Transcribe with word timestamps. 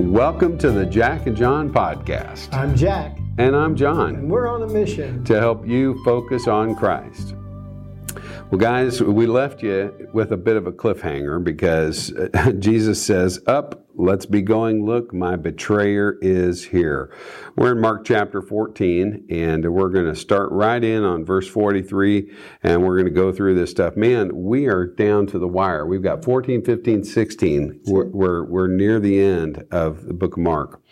Welcome 0.00 0.56
to 0.58 0.70
the 0.70 0.86
Jack 0.86 1.26
and 1.26 1.36
John 1.36 1.70
podcast. 1.70 2.52
I'm 2.54 2.74
Jack, 2.74 3.18
And 3.36 3.54
I'm 3.54 3.76
John 3.76 4.14
and 4.14 4.30
we're 4.30 4.48
on 4.48 4.62
a 4.62 4.66
mission. 4.66 5.22
to 5.24 5.38
help 5.38 5.66
you 5.68 6.02
focus 6.04 6.48
on 6.48 6.74
Christ. 6.74 7.34
Well, 8.50 8.58
guys, 8.58 9.00
we 9.00 9.26
left 9.26 9.62
you 9.62 10.08
with 10.12 10.32
a 10.32 10.36
bit 10.36 10.56
of 10.56 10.66
a 10.66 10.72
cliffhanger 10.72 11.42
because 11.44 12.12
uh, 12.12 12.50
Jesus 12.58 13.00
says, 13.00 13.38
Up, 13.46 13.86
let's 13.94 14.26
be 14.26 14.42
going. 14.42 14.84
Look, 14.84 15.14
my 15.14 15.36
betrayer 15.36 16.18
is 16.20 16.64
here. 16.64 17.14
We're 17.56 17.76
in 17.76 17.80
Mark 17.80 18.04
chapter 18.04 18.42
14, 18.42 19.28
and 19.30 19.72
we're 19.72 19.90
going 19.90 20.06
to 20.06 20.16
start 20.16 20.50
right 20.50 20.82
in 20.82 21.04
on 21.04 21.24
verse 21.24 21.46
43, 21.46 22.28
and 22.64 22.82
we're 22.82 22.96
going 22.96 23.04
to 23.04 23.12
go 23.12 23.30
through 23.30 23.54
this 23.54 23.70
stuff. 23.70 23.96
Man, 23.96 24.32
we 24.34 24.66
are 24.66 24.84
down 24.84 25.28
to 25.28 25.38
the 25.38 25.46
wire. 25.46 25.86
We've 25.86 26.02
got 26.02 26.24
14, 26.24 26.64
15, 26.64 27.04
16. 27.04 27.82
We're, 27.86 28.06
we're, 28.06 28.44
we're 28.46 28.66
near 28.66 28.98
the 28.98 29.20
end 29.20 29.64
of 29.70 30.06
the 30.06 30.14
book 30.14 30.32
of 30.32 30.42
Mark. 30.42 30.82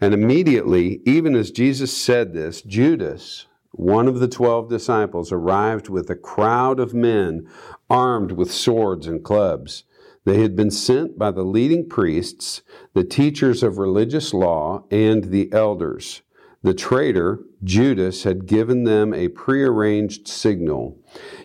And 0.00 0.14
immediately, 0.14 1.00
even 1.04 1.36
as 1.36 1.52
Jesus 1.52 1.96
said 1.96 2.32
this, 2.32 2.60
Judas, 2.60 3.46
one 3.76 4.06
of 4.06 4.20
the 4.20 4.28
twelve 4.28 4.68
disciples 4.68 5.32
arrived 5.32 5.88
with 5.88 6.08
a 6.08 6.14
crowd 6.14 6.78
of 6.78 6.94
men 6.94 7.48
armed 7.90 8.32
with 8.32 8.52
swords 8.52 9.06
and 9.06 9.24
clubs. 9.24 9.84
They 10.24 10.40
had 10.40 10.56
been 10.56 10.70
sent 10.70 11.18
by 11.18 11.32
the 11.32 11.42
leading 11.42 11.88
priests, 11.88 12.62
the 12.94 13.04
teachers 13.04 13.62
of 13.62 13.78
religious 13.78 14.32
law, 14.32 14.84
and 14.90 15.24
the 15.24 15.52
elders. 15.52 16.22
The 16.62 16.72
traitor, 16.72 17.40
Judas, 17.62 18.22
had 18.22 18.46
given 18.46 18.84
them 18.84 19.12
a 19.12 19.28
prearranged 19.28 20.28
signal. 20.28 20.96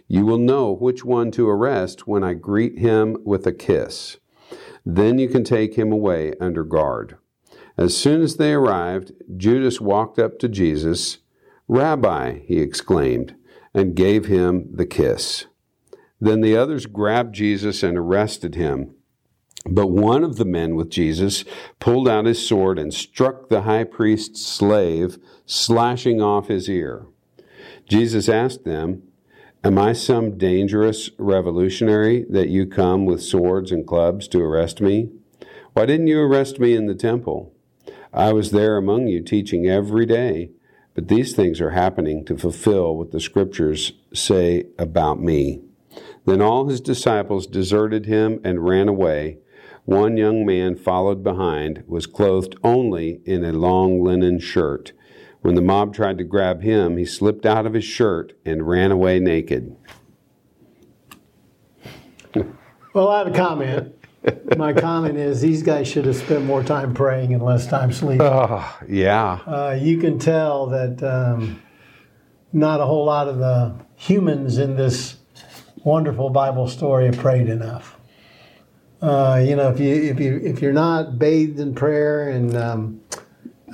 You 0.08 0.26
will 0.26 0.38
know 0.38 0.72
which 0.72 1.04
one 1.04 1.32
to 1.32 1.50
arrest 1.50 2.08
when 2.08 2.24
I 2.24 2.36
greet 2.36 2.78
him 2.78 3.18
with 3.26 3.46
a 3.46 3.52
kiss. 3.52 4.18
Then 4.86 5.20
you 5.20 5.28
can 5.28 5.44
take 5.44 5.76
him 5.76 5.92
away 5.92 6.36
under 6.40 6.64
guard. 6.64 7.18
As 7.78 7.98
soon 7.98 8.22
as 8.22 8.38
they 8.38 8.54
arrived, 8.54 9.12
Judas 9.36 9.82
walked 9.82 10.20
up 10.20 10.40
to 10.40 10.48
Jesus. 10.48 11.18
Rabbi, 11.70 12.40
he 12.40 12.60
exclaimed, 12.60 13.36
and 13.76 13.96
gave 13.96 14.26
him 14.26 14.70
the 14.74 14.88
kiss. 14.88 15.46
Then 16.20 16.42
the 16.42 16.58
others 16.58 16.88
grabbed 16.88 17.36
Jesus 17.36 17.84
and 17.84 17.96
arrested 17.96 18.56
him. 18.56 18.96
But 19.68 19.88
one 19.88 20.24
of 20.24 20.38
the 20.38 20.46
men 20.46 20.76
with 20.76 20.90
Jesus 20.90 21.46
pulled 21.80 22.10
out 22.10 22.26
his 22.26 22.46
sword 22.46 22.80
and 22.80 22.92
struck 22.92 23.50
the 23.50 23.62
high 23.62 23.84
priest's 23.84 24.44
slave, 24.44 25.20
slashing 25.46 26.20
off 26.22 26.48
his 26.48 26.68
ear. 26.70 27.06
Jesus 27.88 28.28
asked 28.28 28.64
them, 28.64 29.04
Am 29.64 29.78
I 29.78 29.94
some 29.94 30.38
dangerous 30.38 31.12
revolutionary 31.20 32.26
that 32.30 32.50
you 32.50 32.66
come 32.66 33.06
with 33.06 33.22
swords 33.22 33.72
and 33.72 33.86
clubs 33.86 34.28
to 34.30 34.42
arrest 34.42 34.82
me? 34.82 35.12
Why 35.74 35.86
didn't 35.86 36.08
you 36.08 36.20
arrest 36.20 36.60
me 36.60 36.76
in 36.76 36.88
the 36.88 36.96
temple? 36.96 37.54
I 38.12 38.34
was 38.34 38.50
there 38.50 38.76
among 38.76 39.08
you 39.08 39.22
teaching 39.22 39.68
every 39.68 40.08
day. 40.08 40.50
But 41.00 41.08
these 41.08 41.34
things 41.34 41.62
are 41.62 41.70
happening 41.70 42.26
to 42.26 42.38
fulfill 42.38 42.98
what 42.98 43.12
the 43.12 43.22
scriptures 43.22 43.94
say 44.14 44.66
about 44.78 45.22
me. 45.22 45.62
Then 46.26 46.42
all 46.42 46.68
his 46.68 46.82
disciples 46.82 47.48
deserted 47.48 48.06
him 48.06 48.42
and 48.44 48.68
ran 48.68 48.90
away. 48.90 49.38
One 49.86 50.18
young 50.18 50.46
man 50.46 50.76
followed 50.76 51.24
behind, 51.24 51.86
was 51.88 52.06
clothed 52.06 52.58
only 52.66 53.22
in 53.24 53.46
a 53.46 53.54
long 53.54 54.04
linen 54.04 54.40
shirt. 54.40 54.92
When 55.40 55.56
the 55.56 55.62
mob 55.62 55.96
tried 55.96 56.18
to 56.18 56.26
grab 56.26 56.64
him, 56.64 56.98
he 56.98 57.06
slipped 57.06 57.46
out 57.46 57.66
of 57.66 57.76
his 57.76 57.86
shirt 57.86 58.34
and 58.46 58.68
ran 58.68 58.92
away 58.92 59.22
naked. 59.22 59.78
Well, 62.94 63.08
I 63.08 63.20
have 63.20 63.28
a 63.28 63.32
comment. 63.32 63.96
My 64.58 64.74
comment 64.74 65.18
is 65.18 65.42
these 65.42 65.64
guys 65.64 65.88
should 65.88 66.06
have 66.06 66.16
spent 66.16 66.46
more 66.46 66.64
time 66.64 66.94
praying 66.94 67.34
and 67.34 67.44
less 67.44 67.68
time 67.68 67.92
sleeping. 67.92 68.26
Oh, 68.26 68.78
yeah. 68.88 69.40
Uh, 69.46 69.78
you 69.80 69.98
can 69.98 70.20
tell 70.20 70.68
that 70.68 71.02
um, 71.04 71.62
not 72.52 72.82
a 72.82 72.86
whole 72.86 73.06
lot 73.06 73.28
of 73.28 73.38
the 73.38 73.76
humans 73.96 74.58
in 74.58 74.76
this 74.76 75.18
wonderful 75.84 76.30
Bible 76.30 76.68
story 76.68 77.06
have 77.06 77.18
prayed 77.18 77.48
enough. 77.50 77.98
Uh, 79.02 79.42
you 79.46 79.56
know, 79.56 79.70
if 79.70 79.80
you 79.80 79.96
if 79.96 80.20
you 80.20 80.42
if 80.44 80.62
you're 80.62 80.74
not 80.74 81.18
bathed 81.18 81.60
in 81.60 81.74
prayer 81.74 82.30
and 82.30 82.56
um, 82.58 83.02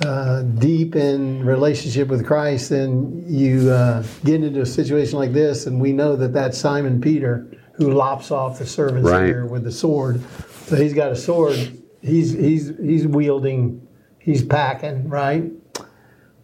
uh, 0.04 0.42
deep 0.42 0.94
in 0.94 1.44
relationship 1.44 2.06
with 2.06 2.24
Christ, 2.24 2.70
then 2.70 3.24
you 3.26 3.70
uh, 3.70 4.04
get 4.24 4.44
into 4.44 4.60
a 4.60 4.66
situation 4.66 5.18
like 5.18 5.32
this, 5.32 5.66
and 5.66 5.80
we 5.80 5.92
know 5.92 6.14
that 6.14 6.32
that 6.34 6.54
Simon 6.54 7.00
Peter 7.00 7.48
who 7.76 7.92
lops 7.92 8.30
off 8.30 8.58
the 8.58 8.66
servant's 8.66 9.10
Right. 9.10 9.28
ear 9.28 9.46
with 9.46 9.64
the 9.64 9.72
sword. 9.72 10.20
So 10.66 10.76
he's 10.76 10.94
got 10.94 11.12
a 11.12 11.16
sword. 11.16 11.56
He's 12.02 12.32
he's 12.32 12.72
he's 12.82 13.06
wielding. 13.06 13.86
He's 14.18 14.42
packing 14.44 15.08
right. 15.08 15.50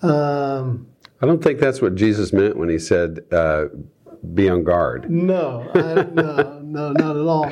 Um, 0.03 0.87
I 1.21 1.27
don't 1.27 1.43
think 1.43 1.61
that's 1.61 1.81
what 1.81 1.95
Jesus 1.95 2.33
meant 2.33 2.57
when 2.57 2.69
he 2.69 2.79
said, 2.79 3.21
uh, 3.31 3.67
be 4.35 4.49
on 4.49 4.65
guard. 4.65 5.11
no, 5.11 5.69
I, 5.75 5.79
no, 6.13 6.61
no, 6.63 6.93
not 6.93 7.17
at 7.17 7.27
all. 7.27 7.51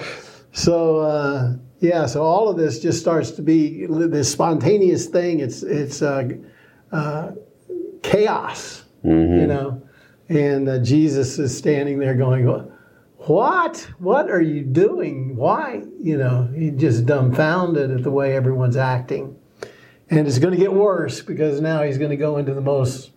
So 0.52 0.98
uh, 0.98 1.54
yeah, 1.80 2.06
so 2.06 2.22
all 2.22 2.48
of 2.48 2.56
this 2.56 2.80
just 2.80 3.00
starts 3.00 3.30
to 3.32 3.42
be 3.42 3.86
this 3.86 4.30
spontaneous 4.30 5.06
thing. 5.06 5.41
It's 5.41 5.62
it's 5.62 6.02
uh, 6.02 6.28
uh, 6.92 7.32
chaos, 8.02 8.84
you 9.04 9.47
know, 9.47 9.82
and 10.28 10.68
uh, 10.68 10.78
Jesus 10.78 11.38
is 11.38 11.56
standing 11.56 11.98
there 11.98 12.14
going, 12.14 12.44
"What? 13.26 13.91
What 13.98 14.31
are 14.31 14.41
you 14.42 14.62
doing? 14.62 15.36
Why?" 15.36 15.82
You 15.98 16.19
know, 16.19 16.48
he's 16.54 16.75
just 16.81 17.06
dumbfounded 17.06 17.91
at 17.91 18.03
the 18.03 18.10
way 18.10 18.34
everyone's 18.34 18.76
acting, 18.76 19.36
and 20.08 20.26
it's 20.26 20.38
going 20.38 20.54
to 20.54 20.60
get 20.60 20.72
worse 20.72 21.20
because 21.22 21.60
now 21.60 21.82
he's 21.82 21.98
going 21.98 22.10
to 22.10 22.16
go 22.16 22.38
into 22.38 22.54
the 22.54 22.60
most, 22.60 23.10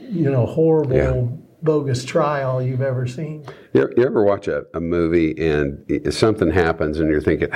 you 0.00 0.30
know, 0.30 0.46
horrible. 0.46 0.96
Yeah. 0.96 1.26
Bogus 1.64 2.04
trial 2.04 2.60
you've 2.60 2.82
ever 2.82 3.06
seen. 3.06 3.46
You, 3.72 3.88
you 3.96 4.04
ever 4.04 4.24
watch 4.24 4.48
a, 4.48 4.66
a 4.74 4.80
movie 4.80 5.32
and 5.40 5.86
something 6.12 6.50
happens 6.50 6.98
and 6.98 7.08
you're 7.08 7.20
thinking, 7.20 7.50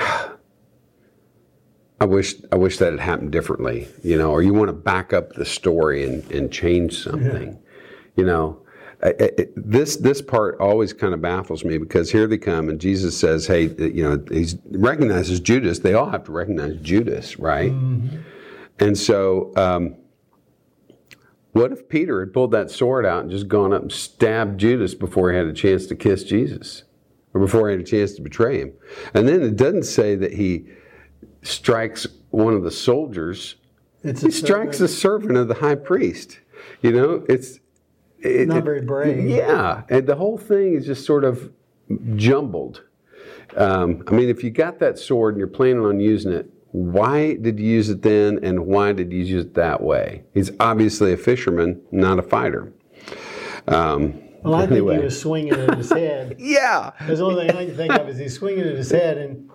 I 1.99 2.05
wish 2.05 2.35
I 2.51 2.55
wish 2.55 2.77
that 2.77 2.93
had 2.93 3.01
happened 3.01 3.33
differently, 3.33 3.89
you 4.03 4.17
know, 4.17 4.31
or 4.31 4.41
you 4.41 4.53
want 4.53 4.69
to 4.69 4.73
back 4.73 5.11
up 5.11 5.33
the 5.33 5.43
story 5.43 6.05
and, 6.05 6.23
and 6.31 6.49
change 6.49 7.03
something, 7.03 7.59
you 8.15 8.23
know. 8.23 8.61
I- 9.03 9.09
I- 9.19 9.31
I- 9.39 9.47
this 9.55 9.95
this 9.97 10.21
part 10.21 10.57
always 10.59 10.91
kind 10.91 11.13
of 11.13 11.21
baffles 11.21 11.63
me 11.63 11.77
because 11.77 12.11
here 12.11 12.25
they 12.25 12.37
come 12.39 12.67
and 12.69 12.79
Jesus 12.79 13.15
says, 13.15 13.45
"Hey, 13.47 13.69
you 13.77 14.03
know, 14.03 14.21
he 14.31 14.47
recognizes 14.71 15.39
Judas. 15.39 15.79
They 15.79 15.93
all 15.93 16.09
have 16.09 16.23
to 16.25 16.31
recognize 16.31 16.77
Judas, 16.77 17.37
right?" 17.37 17.71
And 18.79 18.97
so, 18.97 19.51
um, 19.55 19.95
what 21.51 21.71
if 21.71 21.87
Peter 21.89 22.19
had 22.19 22.33
pulled 22.33 22.51
that 22.51 22.69
sword 22.71 23.05
out 23.05 23.21
and 23.23 23.31
just 23.31 23.47
gone 23.47 23.73
up 23.73 23.81
and 23.83 23.91
stabbed 23.91 24.59
Judas 24.59 24.93
before 24.95 25.31
he 25.31 25.37
had 25.37 25.47
a 25.47 25.53
chance 25.53 25.85
to 25.87 25.95
kiss 25.95 26.23
Jesus, 26.23 26.83
or 27.33 27.41
before 27.41 27.67
he 27.69 27.73
had 27.73 27.81
a 27.81 27.87
chance 27.87 28.13
to 28.13 28.21
betray 28.21 28.59
him? 28.59 28.73
And 29.13 29.27
then 29.27 29.41
it 29.41 29.55
doesn't 29.55 29.83
say 29.85 30.15
that 30.15 30.33
he 30.33 30.65
strikes 31.43 32.07
one 32.31 32.53
of 32.53 32.63
the 32.63 32.71
soldiers. 32.71 33.55
It's 34.03 34.21
He 34.21 34.31
strikes 34.31 34.77
the 34.79 34.87
servant 34.87 35.37
of 35.37 35.47
the 35.47 35.55
high 35.55 35.75
priest. 35.75 36.39
You 36.81 36.91
know, 36.91 37.23
it's 37.27 37.59
it, 38.21 38.47
Not 38.47 38.63
very 38.63 38.81
brave. 38.81 39.27
Yeah, 39.29 39.83
and 39.89 40.07
the 40.07 40.15
whole 40.15 40.37
thing 40.37 40.73
is 40.75 40.85
just 40.85 41.05
sort 41.05 41.23
of 41.23 41.51
jumbled. 42.15 42.83
Um, 43.55 44.03
I 44.07 44.11
mean, 44.11 44.29
if 44.29 44.43
you 44.43 44.49
got 44.49 44.79
that 44.79 44.99
sword 44.99 45.35
and 45.35 45.39
you're 45.39 45.47
planning 45.47 45.85
on 45.85 45.99
using 45.99 46.31
it, 46.33 46.49
why 46.71 47.35
did 47.35 47.59
you 47.59 47.65
use 47.65 47.89
it 47.89 48.01
then, 48.01 48.39
and 48.43 48.65
why 48.67 48.91
did 48.91 49.11
you 49.11 49.19
use 49.23 49.45
it 49.45 49.53
that 49.55 49.81
way? 49.81 50.23
He's 50.33 50.51
obviously 50.59 51.13
a 51.13 51.17
fisherman, 51.17 51.81
not 51.91 52.19
a 52.19 52.21
fighter. 52.21 52.73
Um, 53.67 54.21
Well, 54.43 54.55
I 54.55 54.59
think 54.61 54.71
anyway. 54.73 54.97
he 54.97 55.03
was 55.05 55.19
swinging 55.19 55.53
at 55.53 55.77
his 55.77 55.89
head. 55.91 56.35
yeah, 56.39 56.91
That's 57.01 57.19
the 57.19 57.25
only 57.25 57.47
thing 57.47 57.55
I 57.57 57.65
can 57.65 57.75
think 57.75 57.93
of 57.93 58.07
is 58.09 58.17
he's 58.17 58.35
swinging 58.35 58.65
at 58.67 58.75
his 58.75 58.91
head, 58.91 59.17
and 59.17 59.49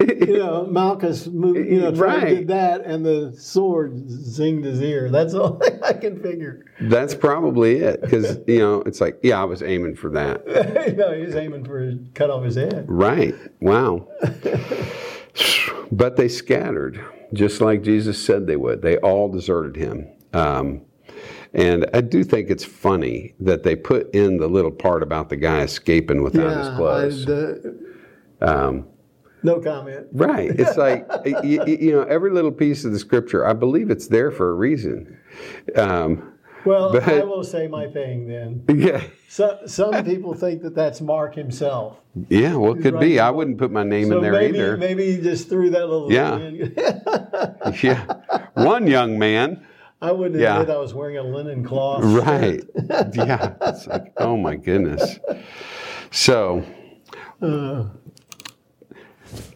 you 0.26 0.38
know 0.38 0.66
Malchus 0.66 1.26
moved, 1.26 1.68
you 1.70 1.80
know, 1.80 1.92
tried 1.94 2.22
Right. 2.22 2.28
did 2.38 2.48
that, 2.48 2.82
and 2.82 3.04
the 3.04 3.32
sword 3.38 3.94
zinged 4.08 4.64
his 4.64 4.80
ear. 4.80 5.10
That's 5.12 5.34
all 5.34 5.60
I 5.84 5.92
can 5.92 6.20
figure. 6.22 6.64
that's 6.80 7.14
probably 7.14 7.76
it. 7.78 8.00
Because 8.00 8.38
you 8.46 8.58
know, 8.60 8.82
it's 8.86 9.00
like, 9.00 9.18
yeah, 9.22 9.40
I 9.40 9.44
was 9.44 9.62
aiming 9.62 9.96
for 9.96 10.10
that. 10.10 10.42
you 10.88 10.94
know, 10.96 11.12
he 11.14 11.22
was 11.26 11.34
aiming 11.34 11.64
for 11.64 11.80
his, 11.80 11.98
cut 12.14 12.30
off 12.30 12.44
his 12.44 12.54
head. 12.56 12.84
Right. 12.88 13.34
Wow. 13.60 14.06
but 15.92 16.16
they 16.16 16.28
scattered, 16.28 17.02
just 17.32 17.60
like 17.60 17.82
Jesus 17.82 18.22
said 18.24 18.46
they 18.46 18.56
would. 18.56 18.82
They 18.82 18.98
all 18.98 19.28
deserted 19.30 19.76
him. 19.76 20.06
Um, 20.32 20.82
and 21.54 21.86
I 21.94 22.02
do 22.02 22.24
think 22.24 22.50
it's 22.50 22.64
funny 22.64 23.34
that 23.40 23.62
they 23.62 23.74
put 23.74 24.14
in 24.14 24.36
the 24.36 24.48
little 24.48 24.70
part 24.70 25.02
about 25.02 25.28
the 25.30 25.36
guy 25.36 25.60
escaping 25.62 26.22
without 26.22 26.56
his 26.56 26.68
I- 26.68 26.76
clothes. 26.76 27.24
the- 27.26 27.78
Um, 28.40 28.86
no 29.42 29.60
comment. 29.60 30.06
right. 30.12 30.50
It's 30.58 30.76
like, 30.86 31.06
you, 31.24 31.64
you 31.66 31.92
know, 31.92 32.02
every 32.02 32.30
little 32.30 32.52
piece 32.52 32.84
of 32.84 32.92
the 32.92 32.98
scripture, 32.98 33.46
I 33.46 33.52
believe 33.52 33.90
it's 33.90 34.08
there 34.08 34.30
for 34.30 34.50
a 34.50 34.54
reason. 34.54 35.16
Um, 35.76 36.32
Well, 36.64 36.92
But- 36.92 37.08
I 37.08 37.22
will 37.24 37.44
say 37.44 37.68
my 37.68 37.86
thing 37.86 38.26
then. 38.28 38.64
Yeah. 38.68 39.02
So, 39.28 39.58
some 39.66 40.04
people 40.04 40.34
think 40.34 40.62
that 40.62 40.74
that's 40.74 41.00
Mark 41.00 41.34
himself. 41.34 41.98
Yeah, 42.28 42.56
well, 42.56 42.72
it 42.76 42.82
could 42.82 42.98
be. 42.98 43.20
I 43.20 43.30
wouldn't 43.30 43.58
put 43.58 43.70
my 43.70 43.84
name 43.84 44.08
So 44.08 44.16
in 44.16 44.22
there 44.22 44.32
maybe, 44.32 44.58
either. 44.58 44.76
maybe 44.76 45.14
he 45.14 45.20
just 45.22 45.48
threw 45.48 45.70
that 45.70 45.86
little 45.88 46.12
Yeah. 46.12 46.36
in. 46.38 46.74
Yeah. 47.82 48.04
One 48.54 48.86
young 48.86 49.18
man. 49.18 49.64
I 50.02 50.12
wouldn't 50.12 50.40
Yeah. 50.40 50.60
admit 50.60 50.74
I 50.74 50.78
was 50.78 50.94
wearing 50.94 51.18
a 51.18 51.22
linen 51.22 51.64
cloth. 51.64 52.02
Right. 52.04 52.62
Yeah. 53.14 53.54
It's 53.62 53.86
like, 53.86 54.12
oh 54.16 54.36
my 54.36 54.56
goodness. 54.56 55.18
So, 56.10 56.64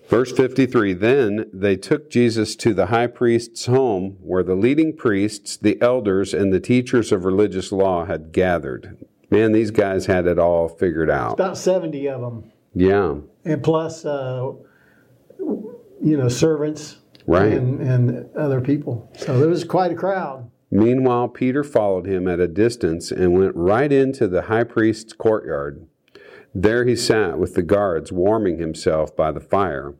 verse 0.09 0.33
53 0.33 0.93
Then 0.95 1.51
they 1.53 1.77
took 1.77 2.11
Jesus 2.11 2.57
to 2.57 2.75
the 2.75 2.87
high 2.87 3.07
priest's 3.07 3.67
home, 3.67 4.17
where 4.21 4.43
the 4.43 4.55
leading 4.55 4.97
priests, 4.97 5.57
the 5.57 5.81
elders, 5.81 6.35
and 6.35 6.53
the 6.53 6.61
teachers 6.61 7.13
of 7.13 7.25
religious 7.25 7.73
law 7.73 8.05
had 8.05 8.33
gathered. 8.33 8.97
Man, 9.31 9.53
these 9.53 9.71
guys 9.71 10.07
had 10.07 10.27
it 10.27 10.39
all 10.39 10.69
figured 10.69 11.11
out. 11.11 11.35
About 11.35 11.57
70 11.57 12.09
of 12.09 12.21
them. 12.21 12.53
Yeah. 12.75 13.17
And 13.45 13.63
plus, 13.63 14.05
uh, 14.05 14.53
you 15.39 16.17
know, 16.17 16.29
servants 16.29 16.97
Right. 17.27 17.53
and, 17.53 17.81
and 17.81 18.37
other 18.37 18.61
people. 18.61 19.11
So 19.17 19.39
there 19.39 19.49
was 19.49 19.65
quite 19.65 19.93
a 19.93 19.95
crowd. 19.95 20.51
Meanwhile, 20.71 21.29
Peter 21.29 21.63
followed 21.63 22.07
him 22.07 22.27
at 22.27 22.41
a 22.41 22.49
distance 22.49 23.11
and 23.13 23.33
went 23.39 23.55
right 23.55 23.93
into 23.93 24.27
the 24.27 24.43
high 24.43 24.65
priest's 24.65 25.13
courtyard. 25.13 25.87
There 26.55 26.85
he 26.85 26.97
sat 26.97 27.39
with 27.39 27.55
the 27.55 27.63
guards, 27.63 28.13
warming 28.13 28.59
himself 28.59 29.17
by 29.17 29.33
the 29.33 29.41
fire. 29.41 29.95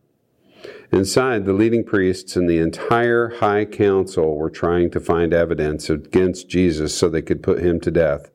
Inside, 0.91 1.45
the 1.45 1.53
leading 1.53 1.83
priests 1.83 2.35
and 2.35 2.47
the 2.47 2.59
entire 2.59 3.29
high 3.39 3.65
council 3.65 4.37
were 4.37 4.51
trying 4.51 4.91
to 4.91 4.99
find 4.99 5.33
evidence 5.33 5.89
against 5.89 6.47
Jesus 6.47 6.95
so 6.95 7.09
they 7.09 7.23
could 7.23 7.41
put 7.41 7.59
him 7.59 7.79
to 7.81 7.91
death. 7.91 8.29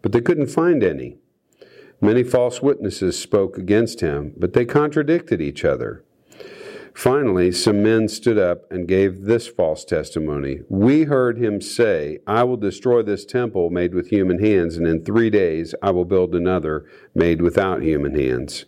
But 0.00 0.12
they 0.12 0.20
couldn't 0.20 0.46
find 0.46 0.84
any. 0.84 1.18
Many 2.00 2.22
false 2.22 2.62
witnesses 2.62 3.18
spoke 3.18 3.58
against 3.58 4.00
him, 4.00 4.34
but 4.36 4.52
they 4.52 4.64
contradicted 4.64 5.40
each 5.40 5.64
other. 5.64 6.04
Finally, 6.96 7.52
some 7.52 7.82
men 7.82 8.08
stood 8.08 8.38
up 8.38 8.72
and 8.72 8.88
gave 8.88 9.24
this 9.24 9.46
false 9.46 9.84
testimony. 9.84 10.60
We 10.70 11.02
heard 11.04 11.36
him 11.36 11.60
say, 11.60 12.20
I 12.26 12.42
will 12.44 12.56
destroy 12.56 13.02
this 13.02 13.26
temple 13.26 13.68
made 13.68 13.92
with 13.94 14.08
human 14.08 14.42
hands, 14.42 14.78
and 14.78 14.86
in 14.86 15.04
three 15.04 15.28
days 15.28 15.74
I 15.82 15.90
will 15.90 16.06
build 16.06 16.34
another 16.34 16.86
made 17.14 17.42
without 17.42 17.82
human 17.82 18.18
hands. 18.18 18.64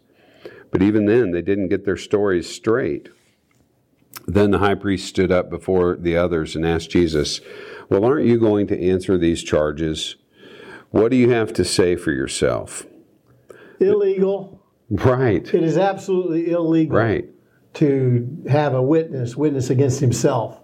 But 0.70 0.82
even 0.82 1.06
then, 1.06 1.30
they 1.30 1.40
didn't 1.40 1.70
get 1.70 1.86
their 1.86 1.96
stories 1.96 2.54
straight. 2.54 3.08
Then 4.26 4.50
the 4.50 4.58
high 4.58 4.74
priest 4.74 5.08
stood 5.08 5.32
up 5.32 5.48
before 5.48 5.96
the 5.96 6.18
others 6.18 6.54
and 6.54 6.66
asked 6.66 6.90
Jesus, 6.90 7.40
Well, 7.88 8.04
aren't 8.04 8.26
you 8.26 8.38
going 8.38 8.66
to 8.66 8.78
answer 8.78 9.16
these 9.16 9.42
charges? 9.42 10.16
What 10.90 11.10
do 11.10 11.16
you 11.16 11.30
have 11.30 11.54
to 11.54 11.64
say 11.64 11.96
for 11.96 12.12
yourself? 12.12 12.84
Illegal. 13.80 14.62
Right, 14.90 15.46
It 15.54 15.62
is 15.62 15.78
absolutely 15.78 16.50
illegal 16.50 16.94
right. 16.94 17.30
To 17.78 18.26
have 18.48 18.74
a 18.74 18.82
witness 18.82 19.36
witness 19.36 19.70
against 19.70 20.00
himself. 20.00 20.60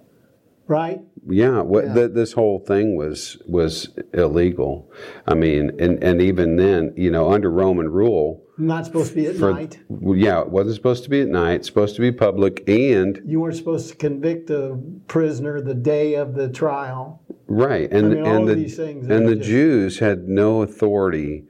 Right? 0.67 1.01
Yeah, 1.29 1.61
what 1.61 1.85
Yeah. 1.85 1.95
Th- 1.95 2.11
this 2.13 2.33
whole 2.33 2.59
thing 2.59 2.97
was 2.97 3.37
was 3.47 3.91
illegal. 4.15 4.91
I 5.27 5.35
mean, 5.35 5.73
and 5.79 6.03
and 6.03 6.21
even 6.23 6.57
then, 6.57 6.93
you 6.97 7.11
know, 7.11 7.31
under 7.31 7.51
Roman 7.51 7.89
rule, 7.91 8.43
Not 8.59 8.87
supposed 8.87 9.11
to 9.11 9.15
be 9.15 9.27
at 9.27 9.37
for 9.37 9.53
night. 9.53 9.79
yeah, 9.91 10.41
it 10.41 10.49
wasn't 10.51 10.77
supposed 10.77 11.05
to 11.05 11.11
be 11.11 11.21
at 11.21 11.29
night. 11.29 11.55
It's 11.57 11.67
supposed 11.69 11.95
to 11.97 12.01
be 12.01 12.11
public, 12.13 12.65
and 12.69 13.21
You 13.27 13.41
weren't 13.41 13.57
supposed 13.57 13.91
to 13.91 13.97
convict 13.97 14.49
a 14.51 14.79
prisoner 15.07 15.61
the 15.61 15.75
day 15.75 16.15
of 16.15 16.35
the 16.35 16.49
trial. 16.49 17.21
right, 17.47 17.91
and 17.93 18.09
mean, 18.11 18.23
all 18.25 18.37
and 18.37 18.43
of 18.49 18.57
the 18.57 18.63
these 18.63 18.77
things 18.77 19.07
and 19.09 19.29
the 19.29 19.37
just- 19.37 19.49
Jews 19.49 19.99
had 19.99 20.29
no 20.29 20.63
authority 20.63 21.45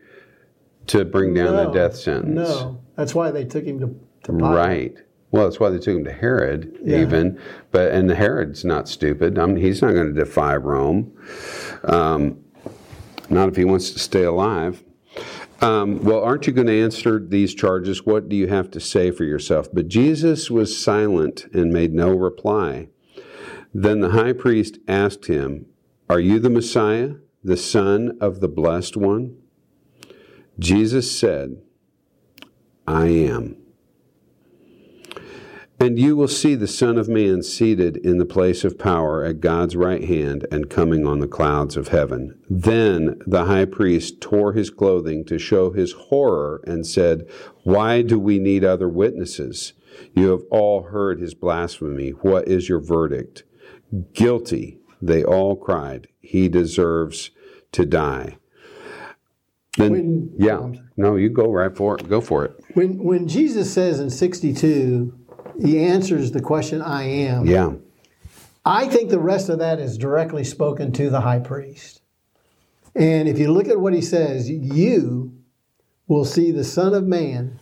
to 0.89 1.05
bring 1.05 1.35
down 1.35 1.53
no, 1.55 1.65
the 1.67 1.71
death 1.71 1.95
sentence. 1.97 2.35
No. 2.35 2.81
That's 2.97 3.15
why 3.15 3.31
they 3.31 3.45
took 3.45 3.65
him 3.65 3.79
to, 3.81 3.87
to 4.25 4.33
Pilate. 4.37 4.55
Right. 4.55 4.97
Well, 5.35 5.43
that's 5.49 5.59
why 5.59 5.71
they 5.71 5.81
took 5.81 5.97
him 5.97 6.05
to 6.05 6.13
Herod, 6.13 6.79
Yeah. 6.85 7.01
even. 7.01 7.41
But 7.73 7.91
and 7.91 8.09
Herod's 8.09 8.65
not 8.65 8.89
stupid. 8.89 9.37
I 9.37 9.47
mean, 9.47 9.57
he's 9.57 9.83
not 9.83 9.93
going 9.93 10.07
to 10.07 10.13
defy 10.13 10.55
Rome. 10.55 11.11
Um, 11.83 12.37
not 13.29 13.49
if 13.49 13.57
he 13.57 13.65
wants 13.65 13.91
to 13.91 13.99
stay 13.99 14.23
alive. 14.23 14.85
Um, 15.61 16.05
well, 16.05 16.23
aren't 16.23 16.47
you 16.47 16.53
going 16.53 16.69
to 16.69 16.81
answer 16.81 17.19
these 17.19 17.53
charges? 17.53 18.07
What 18.07 18.29
do 18.29 18.37
you 18.37 18.47
have 18.47 18.71
to 18.71 18.81
say 18.81 19.11
for 19.11 19.25
yourself? 19.25 19.67
But 19.73 19.89
Jesus 19.89 20.53
was 20.53 20.79
silent 20.79 21.47
and 21.53 21.73
made 21.73 21.93
no 21.93 22.11
reply. 22.11 22.91
Then 23.75 24.03
the 24.03 24.11
high 24.11 24.35
priest 24.35 24.79
asked 24.87 25.27
him, 25.27 25.67
Are 26.09 26.21
you 26.21 26.39
the 26.39 26.49
Messiah, 26.49 27.15
the 27.43 27.57
Son 27.57 28.17
of 28.21 28.39
the 28.39 28.47
Blessed 28.47 28.97
One? 28.97 29.37
Jesus 30.61 31.11
said, 31.11 31.57
I 32.87 33.07
am. 33.07 33.64
And 35.81 35.99
you 35.99 36.17
will 36.17 36.29
see 36.29 36.55
the 36.55 36.69
Son 36.69 36.97
of 36.97 37.09
Man 37.09 37.43
seated 37.43 37.97
in 37.97 38.19
the 38.19 38.25
place 38.25 38.65
of 38.65 38.79
power 38.79 39.25
at 39.25 39.41
God's 39.41 39.75
right 39.75 40.05
hand 40.05 40.47
and 40.53 40.71
coming 40.71 41.05
on 41.05 41.19
the 41.19 41.27
clouds 41.27 41.77
of 41.77 41.89
heaven. 41.89 42.39
Then 42.49 43.19
the 43.27 43.47
high 43.47 43.65
priest 43.65 44.21
tore 44.21 44.53
his 44.53 44.71
clothing 44.71 45.25
to 45.27 45.39
show 45.39 45.73
his 45.73 45.93
horror 45.93 46.63
and 46.65 46.87
said, 46.87 47.29
Why 47.65 48.03
do 48.03 48.19
we 48.19 48.39
need 48.39 48.65
other 48.65 48.89
witnesses? 48.89 49.73
You 50.15 50.31
have 50.31 50.43
all 50.51 50.85
heard 50.85 51.21
his 51.21 51.35
blasphemy. 51.35 52.11
What 52.11 52.47
is 52.47 52.69
your 52.69 52.81
verdict? 52.81 53.43
Guilty, 54.13 54.79
they 55.03 55.25
all 55.25 55.57
cried. 55.57 56.07
He 56.21 56.49
deserves 56.49 57.31
to 57.73 57.85
die. 57.85 58.39
Then, 59.77 59.91
When- 59.91 60.33
yeah, 60.39 60.71
no, 60.97 61.17
you 61.17 61.29
go 61.31 61.51
right 61.51 61.77
for 61.77 61.97
it. 61.97 62.09
Go 62.09 62.21
for 62.21 62.45
it. 62.45 62.53
When, 62.75 63.03
when 63.03 63.27
Jesus 63.27 63.73
says 63.73 63.99
in 63.99 64.09
62, 64.11 65.13
he 65.61 65.81
answers 65.81 66.33
the 66.33 66.41
question, 66.41 66.83
I 66.83 67.05
am. 67.05 67.47
Yeah. 67.47 67.73
I 68.65 68.89
think 68.89 69.11
the 69.11 69.19
rest 69.19 69.49
of 69.49 69.59
that 69.59 69.79
is 69.79 69.99
directly 69.99 70.45
spoken 70.45 70.93
to 70.93 71.11
the 71.11 71.21
high 71.21 71.41
priest. 71.41 72.01
And 72.95 73.29
if 73.29 73.39
you 73.39 73.53
look 73.53 73.69
at 73.69 73.81
what 73.81 73.93
he 73.93 74.01
says, 74.01 74.49
you 74.49 75.37
will 76.07 76.25
see 76.25 76.51
the 76.51 76.65
Son 76.65 76.95
of 76.95 77.05
Man 77.05 77.59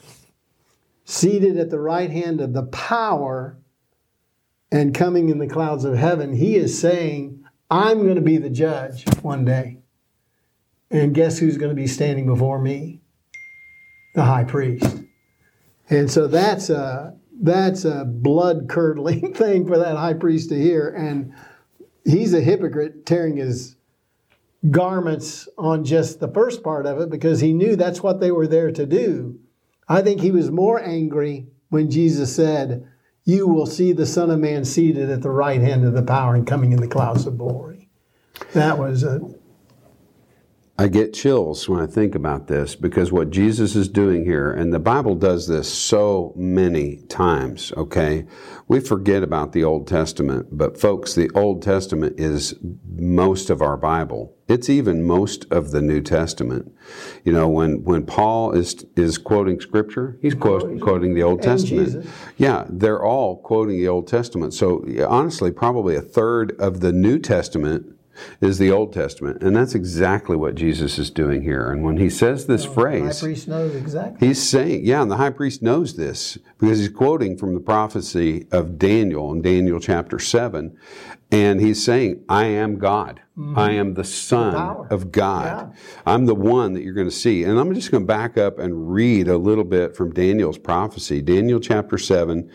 seated 1.05 1.57
at 1.57 1.71
the 1.71 1.81
right 1.81 2.11
hand 2.11 2.41
of 2.41 2.53
the 2.53 2.65
power 2.65 3.59
and 4.71 4.95
coming 4.95 5.29
in 5.29 5.39
the 5.39 5.49
clouds 5.49 5.85
of 5.85 5.97
heaven. 5.97 6.33
He 6.33 6.57
is 6.57 6.79
saying, 6.79 7.45
I'm 7.71 8.03
going 8.03 8.17
to 8.17 8.23
be 8.23 8.39
the 8.39 8.51
judge 8.51 9.05
one 9.23 9.45
day. 9.45 9.79
And 10.91 11.15
guess 11.15 11.39
who's 11.39 11.57
going 11.57 11.71
to 11.71 11.75
be 11.75 11.87
standing 11.87 12.27
before 12.27 12.61
me? 12.61 13.01
The 14.15 14.25
high 14.25 14.45
priest. 14.45 15.03
And 15.89 16.11
so 16.11 16.27
that's 16.27 16.71
a 16.71 17.17
that's 17.41 17.85
a 17.85 18.05
blood 18.05 18.69
curdling 18.69 19.35
thing 19.35 19.67
for 19.67 19.79
that 19.79 19.97
high 19.97 20.15
priest 20.15 20.51
to 20.51 20.59
hear. 20.59 20.89
And 20.89 21.35
he's 22.05 22.35
a 22.35 22.41
hypocrite 22.41 23.07
tearing 23.07 23.37
his 23.37 23.77
garments 24.71 25.49
on 25.59 25.85
just 25.85 26.21
the 26.21 26.29
first 26.29 26.63
part 26.63 26.87
of 26.87 27.01
it 27.01 27.11
because 27.11 27.41
he 27.41 27.53
knew 27.53 27.75
that's 27.77 28.03
what 28.03 28.21
they 28.21 28.31
were 28.31 28.47
there 28.47 28.71
to 28.71 28.87
do. 28.87 29.39
I 29.89 30.03
think 30.03 30.21
he 30.21 30.31
was 30.31 30.51
more 30.51 30.81
angry 30.81 31.49
when 31.71 31.91
Jesus 31.91 32.35
said, 32.35 32.87
You 33.25 33.49
will 33.49 33.67
see 33.67 33.93
the 33.93 34.07
Son 34.07 34.31
of 34.31 34.39
Man 34.39 34.65
seated 34.65 35.11
at 35.11 35.23
the 35.23 35.31
right 35.31 35.61
hand 35.61 35.85
of 35.85 35.95
the 35.95 36.03
power 36.03 36.35
and 36.35 36.47
coming 36.47 36.73
in 36.73 36.81
the 36.81 36.89
clouds 36.89 37.27
of 37.27 37.39
glory. 37.39 37.89
That 38.53 38.79
was 38.79 39.03
a 39.03 39.21
I 40.79 40.89
get 40.89 41.13
chills 41.13 41.69
when 41.69 41.81
I 41.81 41.87
think 41.87 42.15
about 42.15 42.49
this 42.49 42.75
because 42.75 43.13
what 43.13 43.29
Jesus 43.29 43.77
is 43.77 43.89
doing 43.89 44.25
here, 44.25 44.51
and 44.51 44.73
the 44.73 44.79
Bible 44.79 45.15
does 45.15 45.47
this 45.47 45.73
so 45.73 46.33
many 46.35 46.97
times, 47.09 47.73
okay? 47.77 48.25
We 48.69 48.81
forget 48.81 49.23
about 49.23 49.53
the 49.53 49.65
Old 49.65 49.87
Testament, 49.87 50.49
but 50.51 50.81
folks, 50.81 51.15
the 51.15 51.31
Old 51.35 51.63
Testament 51.63 52.19
is 52.19 52.55
most 52.97 53.51
of 53.51 53.61
our 53.61 53.77
Bible. 53.77 54.35
It's 54.49 54.71
even 54.71 55.05
most 55.05 55.45
of 55.51 55.73
the 55.73 55.83
New 55.83 56.01
Testament. 56.01 56.73
You 57.23 57.35
know, 57.35 57.49
when, 57.49 57.85
when 57.85 58.07
Paul 58.07 58.53
is, 58.53 58.87
is 58.97 59.19
quoting 59.19 59.61
Scripture, 59.61 60.19
he's 60.23 60.35
quote, 60.35 60.81
quoting 60.81 61.15
the 61.15 61.23
Old 61.23 61.41
And 61.41 61.45
Testament. 61.45 61.87
Jesus. 61.93 62.07
Yeah, 62.39 62.65
they're 62.71 63.05
all 63.05 63.37
quoting 63.43 63.77
the 63.77 63.89
Old 63.89 64.09
Testament. 64.09 64.55
So 64.55 64.87
honestly, 65.07 65.53
probably 65.53 65.97
a 65.97 66.03
third 66.03 66.59
of 66.59 66.81
the 66.81 66.93
New 66.93 67.19
Testament 67.19 67.95
is 68.41 68.59
the 68.59 68.71
Old 68.71 68.93
Testament. 68.93 69.43
And 69.43 69.55
that's 69.57 69.75
exactly 69.75 70.37
what 70.37 70.55
Jesus 70.55 70.99
is 70.99 71.11
doing 71.11 71.43
here. 71.43 71.71
And 71.71 71.83
when 71.83 71.97
he 71.97 72.11
says 72.11 72.47
this 72.47 72.65
high 72.65 72.75
phrase, 72.75 73.21
priest 73.21 73.49
knows 73.49 73.75
exactly. 73.75 74.29
he's 74.29 74.43
saying, 74.43 74.85
yeah, 74.85 75.03
and 75.03 75.11
the 75.11 75.17
high 75.17 75.31
priest 75.31 75.63
knows 75.63 75.97
this 75.97 76.39
because 76.59 76.79
he's 76.79 76.89
quoting 76.89 77.37
from 77.37 77.55
the 77.55 77.61
prophecy 77.61 78.47
of 78.53 78.79
Daniel 78.79 79.33
in 79.33 79.43
Daniel 79.43 79.81
chapter 79.81 80.19
7. 80.19 80.77
And 81.31 81.63
he's 81.63 81.83
saying, 81.83 82.25
I 82.29 82.45
am 82.45 82.79
God. 82.79 83.23
I 83.57 83.71
am 83.73 83.95
the 83.95 84.05
Son 84.05 84.55
of 84.91 85.11
God. 85.11 85.75
I'm 86.05 86.27
the 86.27 86.35
one 86.35 86.75
that 86.75 86.83
you're 86.83 86.93
going 86.93 87.09
to 87.09 87.15
see. 87.15 87.45
And 87.45 87.59
I'm 87.59 87.75
just 87.75 87.91
going 87.91 88.03
to 88.03 88.07
back 88.07 88.37
up 88.37 88.59
and 88.59 88.93
read 88.93 89.29
a 89.29 89.39
little 89.39 89.65
bit 89.65 89.97
from 89.97 90.13
Daniel's 90.13 90.59
prophecy, 90.59 91.23
Daniel 91.23 91.59
chapter 91.59 91.97
7. 91.97 92.51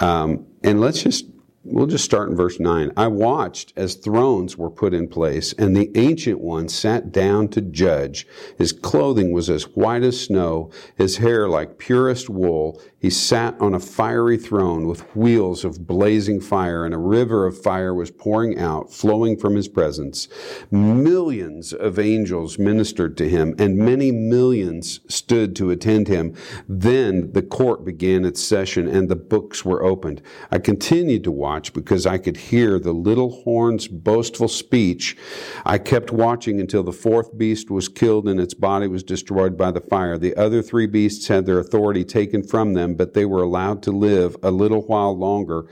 Um, 0.00 0.46
and 0.64 0.80
let's 0.80 1.00
just 1.00 1.26
we'll 1.66 1.86
just 1.86 2.04
start 2.04 2.30
in 2.30 2.36
verse 2.36 2.60
9. 2.60 2.92
I 2.96 3.06
watched 3.08 3.72
as 3.76 3.94
thrones 3.94 4.56
were 4.56 4.70
put 4.70 4.94
in 4.94 5.08
place, 5.08 5.52
and 5.54 5.76
the 5.76 5.90
ancient 5.96 6.40
one 6.40 6.68
sat 6.68 7.12
down 7.12 7.48
to 7.48 7.60
judge. 7.60 8.26
His 8.56 8.72
clothing 8.72 9.32
was 9.32 9.50
as 9.50 9.64
white 9.74 10.02
as 10.02 10.20
snow, 10.20 10.70
his 10.96 11.18
hair 11.18 11.48
like 11.48 11.78
purest 11.78 12.30
wool. 12.30 12.80
He 12.98 13.10
sat 13.10 13.60
on 13.60 13.74
a 13.74 13.78
fiery 13.78 14.38
throne 14.38 14.86
with 14.86 15.14
wheels 15.14 15.66
of 15.66 15.86
blazing 15.86 16.40
fire, 16.40 16.84
and 16.84 16.94
a 16.94 16.98
river 16.98 17.46
of 17.46 17.60
fire 17.62 17.94
was 17.94 18.10
pouring 18.10 18.58
out, 18.58 18.90
flowing 18.90 19.36
from 19.36 19.54
his 19.54 19.68
presence. 19.68 20.28
Millions 20.70 21.74
of 21.74 21.98
angels 21.98 22.58
ministered 22.58 23.18
to 23.18 23.28
him, 23.28 23.54
and 23.58 23.76
many 23.76 24.10
millions 24.10 25.00
stood 25.08 25.54
to 25.56 25.70
attend 25.70 26.08
him. 26.08 26.34
Then 26.68 27.32
the 27.32 27.42
court 27.42 27.84
began 27.84 28.24
its 28.24 28.42
session, 28.42 28.88
and 28.88 29.10
the 29.10 29.14
books 29.14 29.62
were 29.62 29.84
opened. 29.84 30.22
I 30.50 30.58
continued 30.58 31.22
to 31.24 31.30
watch 31.30 31.74
because 31.74 32.06
I 32.06 32.16
could 32.16 32.38
hear 32.38 32.78
the 32.78 32.94
little 32.94 33.42
horn's 33.42 33.88
boastful 33.88 34.48
speech. 34.48 35.18
I 35.66 35.76
kept 35.76 36.12
watching 36.12 36.60
until 36.60 36.82
the 36.82 36.92
fourth 36.92 37.36
beast 37.36 37.70
was 37.70 37.88
killed 37.88 38.26
and 38.26 38.40
its 38.40 38.54
body 38.54 38.88
was 38.88 39.02
destroyed 39.02 39.56
by 39.56 39.70
the 39.70 39.82
fire. 39.82 40.16
The 40.16 40.34
other 40.36 40.62
three 40.62 40.86
beasts 40.86 41.28
had 41.28 41.44
their 41.44 41.58
authority 41.58 42.02
taken 42.02 42.42
from 42.42 42.72
them, 42.72 42.95
but 42.96 43.14
they 43.14 43.24
were 43.24 43.42
allowed 43.42 43.82
to 43.84 43.92
live 43.92 44.36
a 44.42 44.50
little 44.50 44.82
while 44.82 45.16
longer. 45.16 45.66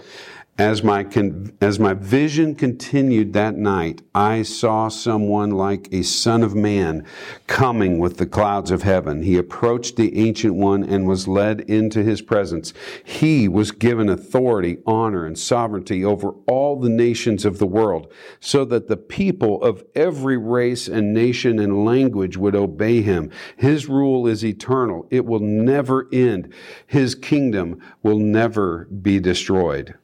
As 0.56 0.84
my, 0.84 1.02
con- 1.02 1.52
as 1.60 1.80
my 1.80 1.94
vision 1.94 2.54
continued 2.54 3.32
that 3.32 3.56
night, 3.56 4.02
I 4.14 4.42
saw 4.42 4.86
someone 4.86 5.50
like 5.50 5.88
a 5.90 6.04
son 6.04 6.44
of 6.44 6.54
man 6.54 7.04
coming 7.48 7.98
with 7.98 8.18
the 8.18 8.26
clouds 8.26 8.70
of 8.70 8.82
heaven. 8.82 9.24
He 9.24 9.36
approached 9.36 9.96
the 9.96 10.16
ancient 10.16 10.54
one 10.54 10.84
and 10.84 11.08
was 11.08 11.26
led 11.26 11.62
into 11.62 12.04
his 12.04 12.22
presence. 12.22 12.72
He 13.02 13.48
was 13.48 13.72
given 13.72 14.08
authority, 14.08 14.78
honor, 14.86 15.26
and 15.26 15.36
sovereignty 15.36 16.04
over 16.04 16.30
all 16.46 16.78
the 16.78 16.88
nations 16.88 17.44
of 17.44 17.58
the 17.58 17.66
world, 17.66 18.12
so 18.38 18.64
that 18.66 18.86
the 18.86 18.96
people 18.96 19.60
of 19.60 19.82
every 19.96 20.36
race 20.36 20.86
and 20.86 21.12
nation 21.12 21.58
and 21.58 21.84
language 21.84 22.36
would 22.36 22.54
obey 22.54 23.02
him. 23.02 23.28
His 23.56 23.88
rule 23.88 24.28
is 24.28 24.44
eternal. 24.44 25.08
It 25.10 25.26
will 25.26 25.40
never 25.40 26.06
end. 26.12 26.54
His 26.86 27.16
kingdom 27.16 27.80
will 28.04 28.20
never 28.20 28.84
be 28.84 29.18
destroyed. 29.18 29.96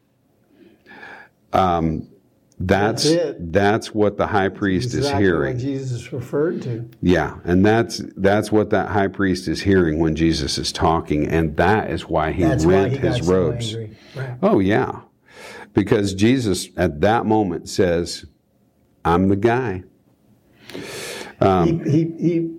Um, 1.52 2.09
that's 2.62 3.04
That's 3.04 3.07
it. 3.07 3.52
that's 3.54 3.95
what 3.95 4.19
the 4.19 4.26
high 4.26 4.50
priest 4.50 4.88
is 4.88 4.97
exactly 4.97 5.25
hearing. 5.25 5.54
what 5.54 5.62
Jesus 5.62 6.12
referred 6.12 6.61
to. 6.62 6.90
Yeah, 7.00 7.38
and 7.45 7.64
that's 7.64 8.02
that's 8.19 8.52
what 8.52 8.69
that 8.71 8.90
high 8.90 9.09
priest 9.09 9.49
is 9.49 9.62
hearing 9.62 9.99
when 9.99 10.14
Jesus 10.14 10.59
is 10.59 10.71
talking, 10.71 11.26
and 11.26 11.57
that 11.57 11.90
is 11.90 12.07
why 12.07 12.33
he 12.33 12.42
That's 12.42 12.66
why 12.66 12.73
rent 12.73 12.92
he 12.92 12.99
got 12.99 13.16
his 13.16 13.26
so 13.26 13.33
robes. 13.33 13.75
angry. 13.75 13.97
Right. 14.14 14.35
Oh 14.42 14.59
yeah, 14.59 15.00
because 15.73 16.12
Jesus 16.12 16.69
at 16.76 17.00
that 17.00 17.25
moment 17.25 17.66
says, 17.71 18.26
"I'm 19.07 19.28
the 19.28 19.37
guy." 19.37 19.85
Um, 21.40 21.83
he, 21.85 21.90
he, 21.90 22.04
he, 22.19 22.50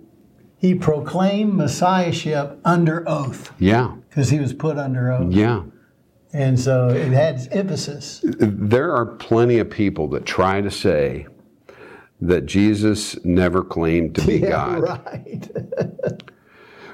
he 0.57 0.75
proclaimed 0.75 1.53
messiahship 1.53 2.57
under 2.65 3.07
oath 3.07 3.53
Yeah, 3.59 3.95
because 4.09 4.29
he 4.31 4.39
was 4.39 4.53
put 4.53 4.79
under 4.79 5.11
oath. 5.11 5.31
yeah. 5.31 5.61
And 6.33 6.59
so 6.59 6.89
it 6.89 7.11
had 7.11 7.47
emphasis. 7.51 8.21
There 8.23 8.93
are 8.95 9.05
plenty 9.05 9.59
of 9.59 9.69
people 9.69 10.07
that 10.09 10.25
try 10.25 10.61
to 10.61 10.71
say 10.71 11.27
that 12.21 12.45
Jesus 12.45 13.23
never 13.25 13.63
claimed 13.63 14.15
to 14.15 14.25
be 14.25 14.37
yeah, 14.37 14.49
God. 14.49 14.81
right. 14.83 15.51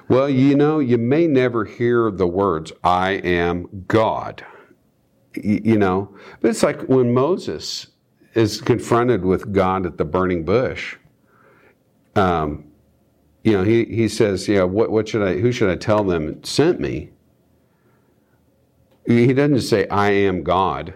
Well, 0.09 0.29
you 0.29 0.55
know, 0.55 0.79
you 0.79 0.97
may 0.97 1.27
never 1.27 1.65
hear 1.65 2.09
the 2.11 2.27
words, 2.27 2.71
I 2.83 3.11
am 3.11 3.83
God. 3.87 4.45
You 5.35 5.77
know, 5.77 6.15
but 6.39 6.49
it's 6.49 6.63
like 6.63 6.81
when 6.83 7.13
Moses 7.13 7.87
is 8.33 8.61
confronted 8.61 9.25
with 9.25 9.51
God 9.51 9.85
at 9.85 9.97
the 9.97 10.05
burning 10.05 10.45
bush. 10.45 10.95
Um, 12.15 12.65
you 13.43 13.51
know, 13.51 13.63
he, 13.63 13.85
he 13.85 14.07
says, 14.07 14.47
Yeah, 14.47 14.63
what, 14.63 14.91
what 14.91 15.07
should 15.07 15.21
I, 15.21 15.37
who 15.37 15.51
should 15.51 15.69
I 15.69 15.75
tell 15.75 16.03
them 16.03 16.43
sent 16.43 16.79
me? 16.79 17.11
He 19.07 19.33
doesn't 19.33 19.61
say, 19.61 19.87
I 19.87 20.11
am 20.11 20.43
God. 20.43 20.93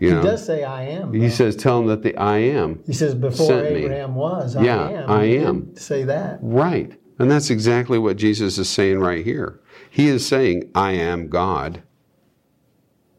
You 0.00 0.08
he 0.08 0.14
know, 0.14 0.22
does 0.22 0.44
say, 0.44 0.64
I 0.64 0.84
am. 0.84 1.12
he 1.12 1.28
says, 1.30 1.54
Tell 1.56 1.78
him 1.80 1.86
that 1.86 2.02
the 2.02 2.16
I 2.16 2.38
am. 2.38 2.82
He 2.86 2.92
says, 2.94 3.14
before 3.14 3.46
Sent 3.46 3.72
me. 3.74 3.80
Abraham 3.84 4.14
was, 4.14 4.56
I 4.56 4.64
Yeah, 4.64 4.88
am. 4.88 5.10
I 5.10 5.26
He 5.26 5.36
am. 5.38 5.76
Say 5.76 6.04
that. 6.04 6.38
Right. 6.42 6.98
And 7.18 7.30
that's 7.30 7.50
exactly 7.50 7.98
what 7.98 8.16
Jesus 8.16 8.56
is 8.58 8.68
saying 8.68 8.98
right 9.00 9.24
here. 9.24 9.60
He 9.90 10.08
is 10.08 10.26
saying, 10.26 10.70
I 10.74 10.92
am 10.92 11.28
God. 11.28 11.82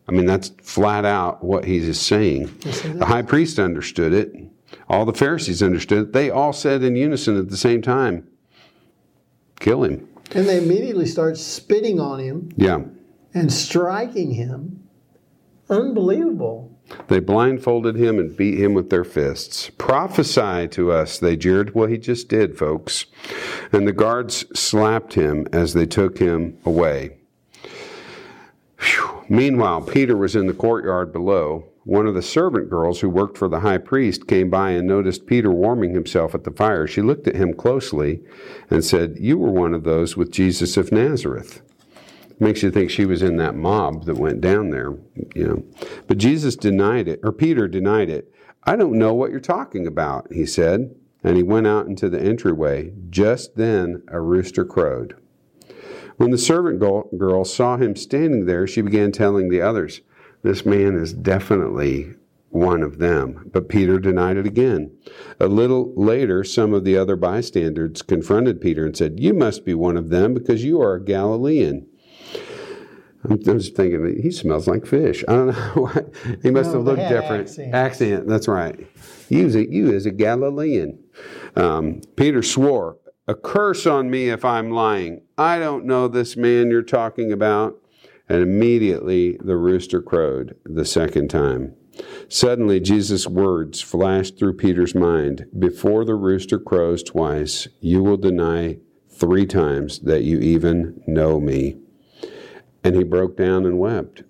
I 0.07 0.11
mean, 0.11 0.25
that's 0.25 0.49
flat 0.61 1.05
out 1.05 1.43
what 1.43 1.65
he 1.65 1.77
is 1.77 1.99
saying. 1.99 2.53
Yes, 2.65 2.81
The 2.81 3.05
high 3.05 3.21
priest 3.21 3.59
understood 3.59 4.11
it. 4.11 4.33
All 4.89 5.05
the 5.05 5.13
Pharisees 5.13 5.61
understood 5.61 6.07
it. 6.07 6.13
They 6.13 6.29
all 6.31 6.51
said 6.51 6.83
in 6.83 6.95
unison 6.95 7.37
at 7.37 7.49
the 7.49 7.57
same 7.57 7.81
time, 7.81 8.27
kill 9.59 9.83
him. 9.83 10.07
And 10.33 10.47
they 10.49 10.57
immediately 10.57 11.05
start 11.05 11.37
spitting 11.37 11.99
on 11.99 12.19
him 12.19 12.49
Yeah. 12.57 12.81
And 13.33 13.51
striking 13.51 14.31
him. 14.31 14.87
Unbelievable. 15.69 16.77
They 17.07 17.19
blindfolded 17.19 17.95
him 17.95 18.19
and 18.19 18.35
beat 18.35 18.59
him 18.59 18.73
with 18.73 18.89
their 18.89 19.05
fists. 19.05 19.69
Prophesy 19.77 20.67
to 20.69 20.91
us, 20.91 21.17
they 21.17 21.37
jeered. 21.37 21.73
Well, 21.73 21.87
he 21.87 21.97
just 21.97 22.27
did, 22.27 22.57
folks. 22.57 23.05
And 23.71 23.87
the 23.87 23.93
guards 23.93 24.45
slapped 24.59 25.13
him 25.13 25.47
as 25.53 25.73
they 25.73 25.85
took 25.85 26.17
him 26.17 26.57
away. 26.65 27.17
Phew. 28.77 29.23
Meanwhile, 29.29 29.83
Peter 29.83 30.17
was 30.17 30.35
in 30.35 30.47
the 30.47 30.53
courtyard 30.53 31.13
below. 31.13 31.71
One 31.83 32.05
of 32.05 32.13
the 32.13 32.21
servant 32.21 32.69
girls 32.69 32.99
who 32.99 33.09
worked 33.09 33.37
for 33.37 33.47
the 33.47 33.61
high 33.61 33.77
priest 33.77 34.27
came 34.27 34.49
by 34.49 34.71
and 34.71 34.87
noticed 34.87 35.25
Peter 35.25 35.51
warming 35.51 35.93
himself 35.93 36.35
at 36.35 36.43
the 36.43 36.51
fire. 36.51 36.85
She 36.85 37.01
looked 37.01 37.27
at 37.27 37.35
him 37.35 37.53
closely 37.53 38.21
and 38.69 38.83
said, 38.83 39.17
You 39.19 39.37
were 39.37 39.49
one 39.49 39.73
of 39.73 39.83
those 39.83 40.17
with 40.17 40.31
Jesus 40.31 40.77
of 40.77 40.91
Nazareth. 40.91 41.61
Makes 42.41 42.63
you 42.63 42.71
think 42.71 42.89
she 42.89 43.05
was 43.05 43.21
in 43.21 43.37
that 43.37 43.55
mob 43.55 44.05
that 44.05 44.17
went 44.17 44.41
down 44.41 44.71
there, 44.71 44.97
you 45.35 45.47
know. 45.47 45.63
But 46.07 46.17
Jesus 46.17 46.55
denied 46.55 47.07
it, 47.07 47.19
or 47.23 47.31
Peter 47.31 47.67
denied 47.67 48.09
it. 48.09 48.33
I 48.63 48.75
don't 48.75 48.97
know 48.97 49.13
what 49.13 49.29
you're 49.29 49.39
talking 49.39 49.85
about, 49.85 50.33
he 50.33 50.47
said. 50.47 50.95
And 51.23 51.37
he 51.37 51.43
went 51.43 51.67
out 51.67 51.85
into 51.85 52.09
the 52.09 52.19
entryway. 52.19 52.93
Just 53.11 53.57
then, 53.57 54.01
a 54.07 54.19
rooster 54.19 54.65
crowed. 54.65 55.15
When 56.17 56.31
the 56.31 56.37
servant 56.39 56.79
girl, 56.79 57.45
saw 57.45 57.77
him 57.77 57.95
standing 57.95 58.47
there, 58.47 58.65
she 58.65 58.81
began 58.81 59.11
telling 59.11 59.49
the 59.49 59.61
others, 59.61 60.01
This 60.41 60.65
man 60.65 60.95
is 60.95 61.13
definitely 61.13 62.15
one 62.49 62.81
of 62.81 62.97
them. 62.97 63.51
But 63.53 63.69
Peter 63.69 63.99
denied 63.99 64.37
it 64.37 64.47
again. 64.47 64.97
A 65.39 65.45
little 65.45 65.93
later, 65.95 66.43
some 66.43 66.73
of 66.73 66.85
the 66.85 66.97
other 66.97 67.15
bystanders 67.15 68.01
confronted 68.01 68.61
Peter 68.61 68.83
and 68.83 68.97
said, 68.97 69.19
You 69.19 69.35
must 69.35 69.63
be 69.63 69.75
one 69.75 69.95
of 69.95 70.09
them 70.09 70.33
because 70.33 70.63
you 70.63 70.81
are 70.81 70.95
a 70.95 71.05
Galilean. 71.05 71.85
I'm 73.29 73.41
just 73.43 73.75
thinking, 73.75 74.19
he 74.21 74.31
smells 74.31 74.67
like 74.67 74.85
fish. 74.85 75.23
I 75.27 75.33
don't 75.33 75.47
know 75.47 75.53
why. 75.83 76.01
He 76.41 76.49
must 76.51 76.71
No, 76.71 76.77
have 76.77 76.83
looked 76.85 77.07
different. 77.09 77.47
accents. 77.47 77.73
Accent, 77.73 78.27
that's 78.27 78.47
right. 78.47 78.79
You, 79.29 79.45
as 79.45 79.55
a- 79.55 79.69
you 79.71 79.93
as 79.93 80.05
a 80.05 80.11
Galilean. 80.11 80.97
Um, 81.55 82.01
Peter 82.15 82.41
swore, 82.41 82.97
A 83.27 83.35
curse 83.35 83.85
on 83.85 84.09
me 84.09 84.29
if 84.29 84.43
I'm 84.43 84.71
lying. 84.71 85.21
I 85.37 85.59
don't 85.59 85.85
know 85.85 86.07
this 86.07 86.35
man 86.35 86.71
you're 86.71 86.81
talking 86.81 87.31
about. 87.31 87.77
And 88.27 88.41
immediately 88.41 89.37
the 89.43 89.57
rooster 89.57 90.01
crowed 90.01 90.55
the 90.65 90.85
second 90.85 91.29
time. 91.29 91.75
Suddenly, 92.29 92.79
Jesus' 92.79 93.27
words 93.27 93.81
flashed 93.81 94.39
through 94.39 94.55
Peter's 94.55 94.95
mind 94.95 95.45
Before 95.59 96.05
the 96.05 96.15
rooster 96.15 96.57
crows 96.57 97.03
twice, 97.03 97.67
you 97.81 98.01
will 98.01 98.15
deny 98.17 98.77
three 99.09 99.45
times 99.45 99.99
that 99.99 100.23
you 100.23 100.39
even 100.39 101.03
know 101.05 101.39
me. 101.41 101.77
And 102.83 102.95
he 102.95 103.03
broke 103.03 103.37
down 103.37 103.65
and 103.65 103.77
wept. 103.77 104.23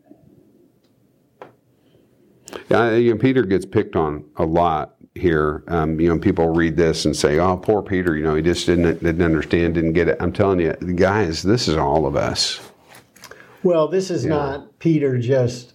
Yeah, 2.70 2.96
you 2.96 3.14
know, 3.14 3.18
Peter 3.20 3.44
gets 3.44 3.66
picked 3.66 3.96
on 3.96 4.26
a 4.38 4.46
lot 4.46 4.96
here. 5.16 5.64
Um, 5.68 6.00
you 6.00 6.10
know, 6.10 6.20
people 6.20 6.50
read 6.50 6.76
this 6.76 7.06
and 7.06 7.16
say, 7.16 7.40
"Oh, 7.40 7.56
poor 7.58 7.82
Peter. 7.82 8.16
You 8.18 8.24
know, 8.24 8.36
he 8.36 8.42
just 8.42 8.66
didn't 8.66 9.02
didn't 9.02 9.22
understand, 9.22 9.76
didn't 9.76 9.94
get 9.94 10.10
it." 10.10 10.18
I'm 10.20 10.34
telling 10.34 10.60
you, 10.60 10.74
guys, 10.96 11.44
this 11.44 11.68
is 11.70 11.78
all 11.78 12.06
of 12.06 12.16
us, 12.16 12.60
Well, 13.64 13.88
this 13.88 14.12
is 14.12 14.26
not 14.26 14.80
Peter 14.80 15.18
just 15.18 15.74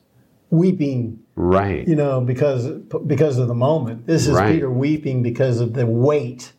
weeping, 0.50 1.20
right? 1.34 1.86
you 1.88 1.96
know, 1.96 2.20
because 2.20 2.66
because 3.06 3.38
of 3.38 3.48
the 3.48 3.54
moment. 3.54 4.06
This 4.06 4.26
is 4.26 4.34
Right. 4.34 4.52
Peter 4.54 4.70
weeping 4.70 5.22
because 5.22 5.60
of 5.60 5.72
the 5.72 5.86
weight 5.86 6.52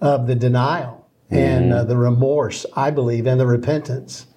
of 0.00 0.26
the 0.26 0.34
denial 0.34 1.06
and 1.30 1.74
uh, 1.74 1.84
the 1.84 1.96
remorse, 1.96 2.64
I 2.74 2.90
believe, 2.90 3.26
and 3.26 3.38
the 3.38 3.46
repentance 3.46 4.27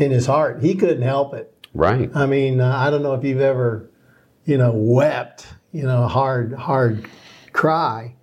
in 0.00 0.10
his 0.10 0.26
heart. 0.26 0.62
He 0.62 0.74
couldn't 0.74 1.02
help 1.02 1.34
it. 1.34 1.54
Right. 1.74 2.10
I 2.14 2.26
mean, 2.26 2.60
uh, 2.60 2.74
I 2.76 2.90
don't 2.90 3.02
know 3.02 3.14
if 3.14 3.22
you've 3.22 3.40
ever, 3.40 3.90
you 4.44 4.56
know, 4.56 4.72
wept, 4.72 5.46
you 5.72 5.82
know, 5.82 6.08
hard, 6.08 6.54
hard 6.54 7.08
cry, 7.52 8.16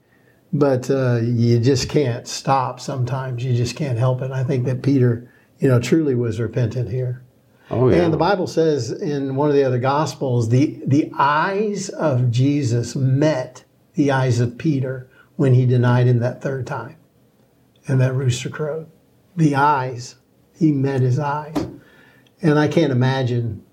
but 0.51 0.89
uh, 0.89 1.19
you 1.21 1.59
just 1.59 1.87
can't 1.87 2.27
stop 2.27 2.79
sometimes. 2.79 3.45
You 3.45 3.55
just 3.55 3.75
can't 3.75 3.97
help 3.97 4.21
it. 4.21 4.31
I 4.31 4.43
think 4.43 4.65
that 4.65 4.81
Peter, 4.81 5.31
you 5.59 5.69
know, 5.69 5.79
truly 5.79 6.15
was 6.15 6.39
repentant 6.39 6.89
here. 6.89 7.23
Oh, 7.69 7.89
yeah. 7.89 7.97
And 7.97 8.13
the 8.13 8.17
Bible 8.17 8.47
says 8.47 8.91
in 8.91 9.35
one 9.35 9.49
of 9.49 9.55
the 9.55 9.63
other 9.63 9.79
Gospels, 9.79 10.49
the, 10.49 10.81
the 10.85 11.11
eyes 11.17 11.89
of 11.89 12.31
Jesus 12.31 12.95
met 12.95 13.65
the 13.93 14.11
eyes 14.11 14.39
of 14.39 14.57
Peter 14.57 15.09
when 15.35 15.53
he 15.53 15.65
denied 15.65 16.07
him 16.07 16.19
that 16.19 16.41
third 16.41 16.65
time. 16.65 16.95
And 17.87 18.01
that 18.01 18.13
rooster 18.13 18.49
crowed. 18.49 18.89
The 19.35 19.55
eyes, 19.55 20.15
he 20.57 20.71
met 20.71 21.01
his 21.01 21.19
eyes. 21.19 21.55
And 22.41 22.59
I 22.59 22.67
can't 22.67 22.91
imagine, 22.91 23.63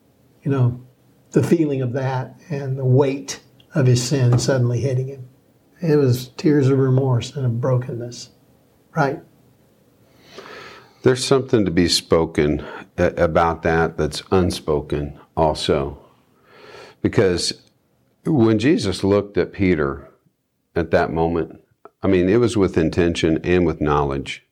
you 0.42 0.50
know, 0.50 0.84
the 1.32 1.42
feeling 1.42 1.82
of 1.82 1.92
that 1.94 2.36
and 2.48 2.78
the 2.78 2.84
weight 2.84 3.40
of 3.74 3.86
his 3.86 4.02
sin 4.02 4.38
suddenly 4.38 4.80
hitting 4.80 5.08
him. 5.08 5.28
It 5.82 5.96
was 5.96 6.28
tears 6.28 6.68
of 6.68 6.78
remorse 6.78 7.34
and 7.34 7.44
of 7.44 7.60
brokenness, 7.60 8.30
right? 8.96 9.20
There's 11.02 11.24
something 11.24 11.64
to 11.64 11.70
be 11.70 11.88
spoken 11.88 12.60
uh, 12.96 13.10
about 13.16 13.62
that 13.62 13.98
that's 13.98 14.22
unspoken 14.30 15.18
also. 15.36 15.98
Because 17.02 17.52
when 18.24 18.58
Jesus 18.58 19.04
looked 19.04 19.36
at 19.36 19.52
Peter 19.52 20.08
at 20.74 20.90
that 20.92 21.12
moment, 21.12 21.60
I 22.02 22.06
mean, 22.06 22.28
it 22.28 22.38
was 22.38 22.56
with 22.56 22.78
intention 22.78 23.38
and 23.44 23.66
with 23.66 23.80
knowledge. 23.80 24.43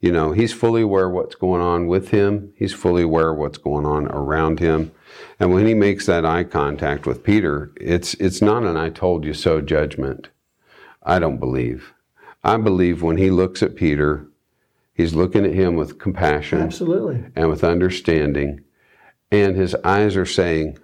You 0.00 0.12
know, 0.12 0.30
he's 0.32 0.52
fully 0.52 0.82
aware 0.82 1.08
what's 1.08 1.34
going 1.34 1.60
on 1.60 1.88
with 1.88 2.10
him. 2.10 2.52
He's 2.54 2.72
fully 2.72 3.02
aware 3.02 3.34
what's 3.34 3.58
going 3.58 3.84
on 3.84 4.06
around 4.06 4.60
him. 4.60 4.92
And 5.40 5.52
when 5.52 5.66
he 5.66 5.74
makes 5.74 6.06
that 6.06 6.24
eye 6.24 6.44
contact 6.44 7.04
with 7.06 7.24
Peter, 7.24 7.72
it's 7.80 8.14
it's 8.14 8.40
not 8.40 8.62
an 8.62 8.76
I 8.76 8.90
told 8.90 9.24
you 9.24 9.34
so 9.34 9.60
judgment. 9.60 10.28
I 11.02 11.18
don't 11.18 11.38
believe. 11.38 11.92
I 12.44 12.56
believe 12.58 13.02
when 13.02 13.16
he 13.16 13.30
looks 13.30 13.62
at 13.62 13.74
Peter, 13.74 14.26
he's 14.94 15.14
looking 15.14 15.44
at 15.44 15.52
him 15.54 15.74
with 15.74 15.98
compassion 15.98 16.60
Absolutely. 16.60 17.24
and 17.34 17.48
with 17.50 17.64
understanding. 17.64 18.60
And 19.32 19.56
his 19.56 19.74
eyes 19.84 20.16
are 20.16 20.24
saying, 20.26 20.78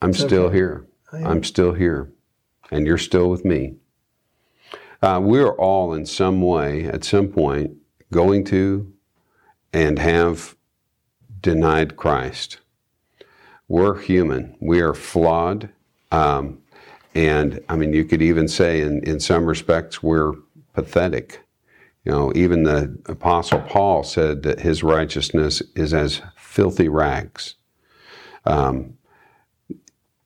I'm 0.00 0.10
It's 0.10 0.20
still 0.20 0.44
okay. 0.44 0.56
here. 0.56 0.86
I'm 1.12 1.44
still 1.44 1.74
here. 1.74 2.10
And 2.70 2.86
you're 2.86 2.98
still 2.98 3.28
with 3.28 3.44
me. 3.44 3.74
Uh, 5.02 5.20
we're 5.22 5.52
all 5.52 5.92
in 5.92 6.06
some 6.06 6.40
way, 6.40 6.84
at 6.84 7.04
some 7.04 7.28
point, 7.28 7.76
going 8.12 8.44
to 8.44 8.92
and 9.72 9.98
have 9.98 10.56
denied 11.40 11.96
Christ. 11.96 12.58
We're 13.66 13.98
human. 13.98 14.56
We 14.60 14.80
are 14.80 14.94
flawed. 14.94 15.70
Um, 16.12 16.60
and 17.14 17.60
I 17.68 17.76
mean, 17.76 17.92
you 17.92 18.04
could 18.04 18.22
even 18.22 18.46
say, 18.46 18.80
in, 18.80 19.02
in 19.02 19.18
some 19.18 19.46
respects, 19.46 20.02
we're 20.02 20.34
pathetic. 20.74 21.40
You 22.04 22.12
know, 22.12 22.32
even 22.34 22.64
the 22.64 22.98
Apostle 23.06 23.60
Paul 23.60 24.02
said 24.02 24.42
that 24.42 24.60
his 24.60 24.82
righteousness 24.82 25.62
is 25.74 25.94
as 25.94 26.22
filthy 26.36 26.88
rags. 26.88 27.54
Um, 28.44 28.98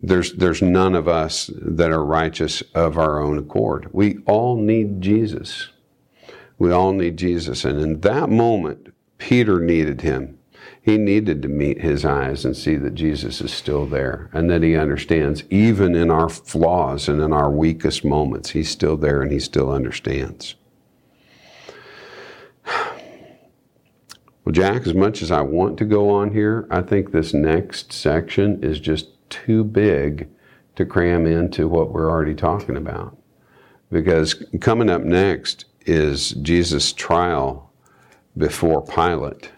there's 0.00 0.32
there's 0.34 0.62
none 0.62 0.94
of 0.94 1.08
us 1.08 1.50
that 1.56 1.90
are 1.90 2.04
righteous 2.04 2.62
of 2.74 2.98
our 2.98 3.20
own 3.20 3.38
accord. 3.38 3.88
We 3.92 4.18
all 4.26 4.56
need 4.56 5.00
Jesus. 5.00 5.68
We 6.58 6.72
all 6.72 6.92
need 6.92 7.16
Jesus, 7.16 7.64
and 7.64 7.80
in 7.80 8.00
that 8.00 8.30
moment, 8.30 8.94
Peter 9.18 9.60
needed 9.60 10.00
him. 10.00 10.38
He 10.80 10.96
needed 10.98 11.42
to 11.42 11.48
meet 11.48 11.80
his 11.80 12.04
eyes 12.04 12.44
and 12.44 12.56
see 12.56 12.76
that 12.76 12.94
Jesus 12.94 13.40
is 13.40 13.52
still 13.52 13.86
there, 13.86 14.30
and 14.32 14.48
that 14.50 14.62
he 14.62 14.76
understands 14.76 15.42
even 15.50 15.94
in 15.94 16.10
our 16.10 16.28
flaws 16.28 17.08
and 17.08 17.20
in 17.20 17.32
our 17.32 17.50
weakest 17.50 18.04
moments, 18.04 18.50
he's 18.50 18.70
still 18.70 18.96
there 18.96 19.20
and 19.22 19.32
he 19.32 19.40
still 19.40 19.70
understands. 19.70 20.54
Well, 24.44 24.52
Jack, 24.52 24.86
as 24.86 24.94
much 24.94 25.22
as 25.22 25.32
I 25.32 25.40
want 25.40 25.76
to 25.78 25.84
go 25.84 26.08
on 26.08 26.30
here, 26.32 26.68
I 26.70 26.80
think 26.80 27.10
this 27.10 27.34
next 27.34 27.92
section 27.92 28.62
is 28.62 28.78
just 28.78 29.08
too 29.28 29.64
big 29.64 30.28
to 30.76 30.86
cram 30.86 31.26
into 31.26 31.66
what 31.66 31.90
we're 31.90 32.08
already 32.08 32.36
talking 32.36 32.76
about. 32.76 33.18
Because 33.90 34.34
coming 34.60 34.88
up 34.88 35.02
next 35.02 35.64
is 35.86 36.30
Jesus' 36.30 36.92
trial 36.92 37.72
before 38.36 38.84
Pilate. 38.84 39.50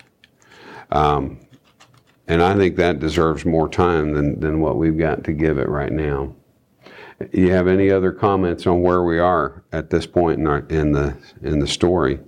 Um, 0.90 1.40
and 2.28 2.42
I 2.42 2.54
think 2.54 2.76
that 2.76 3.00
deserves 3.00 3.44
more 3.44 3.68
time 3.68 4.12
than, 4.12 4.38
than 4.38 4.61
what 4.61 4.76
we've 4.76 4.99
got 4.99 5.25
to 5.25 5.32
give 5.32 5.58
it 5.58 5.68
right 5.68 5.92
now. 5.92 6.35
You 7.32 7.50
have 7.50 7.67
any 7.67 7.91
other 7.91 8.12
comments 8.12 8.67
on 8.67 8.82
where 8.82 9.02
we 9.02 9.19
are 9.19 9.64
at 9.73 9.91
this 9.91 10.06
point 10.06 10.38
in, 10.38 10.47
our, 10.47 10.60
in 10.69 10.93
the 10.93 11.17
in 11.43 11.58
the 11.58 11.67
story? 11.67 12.21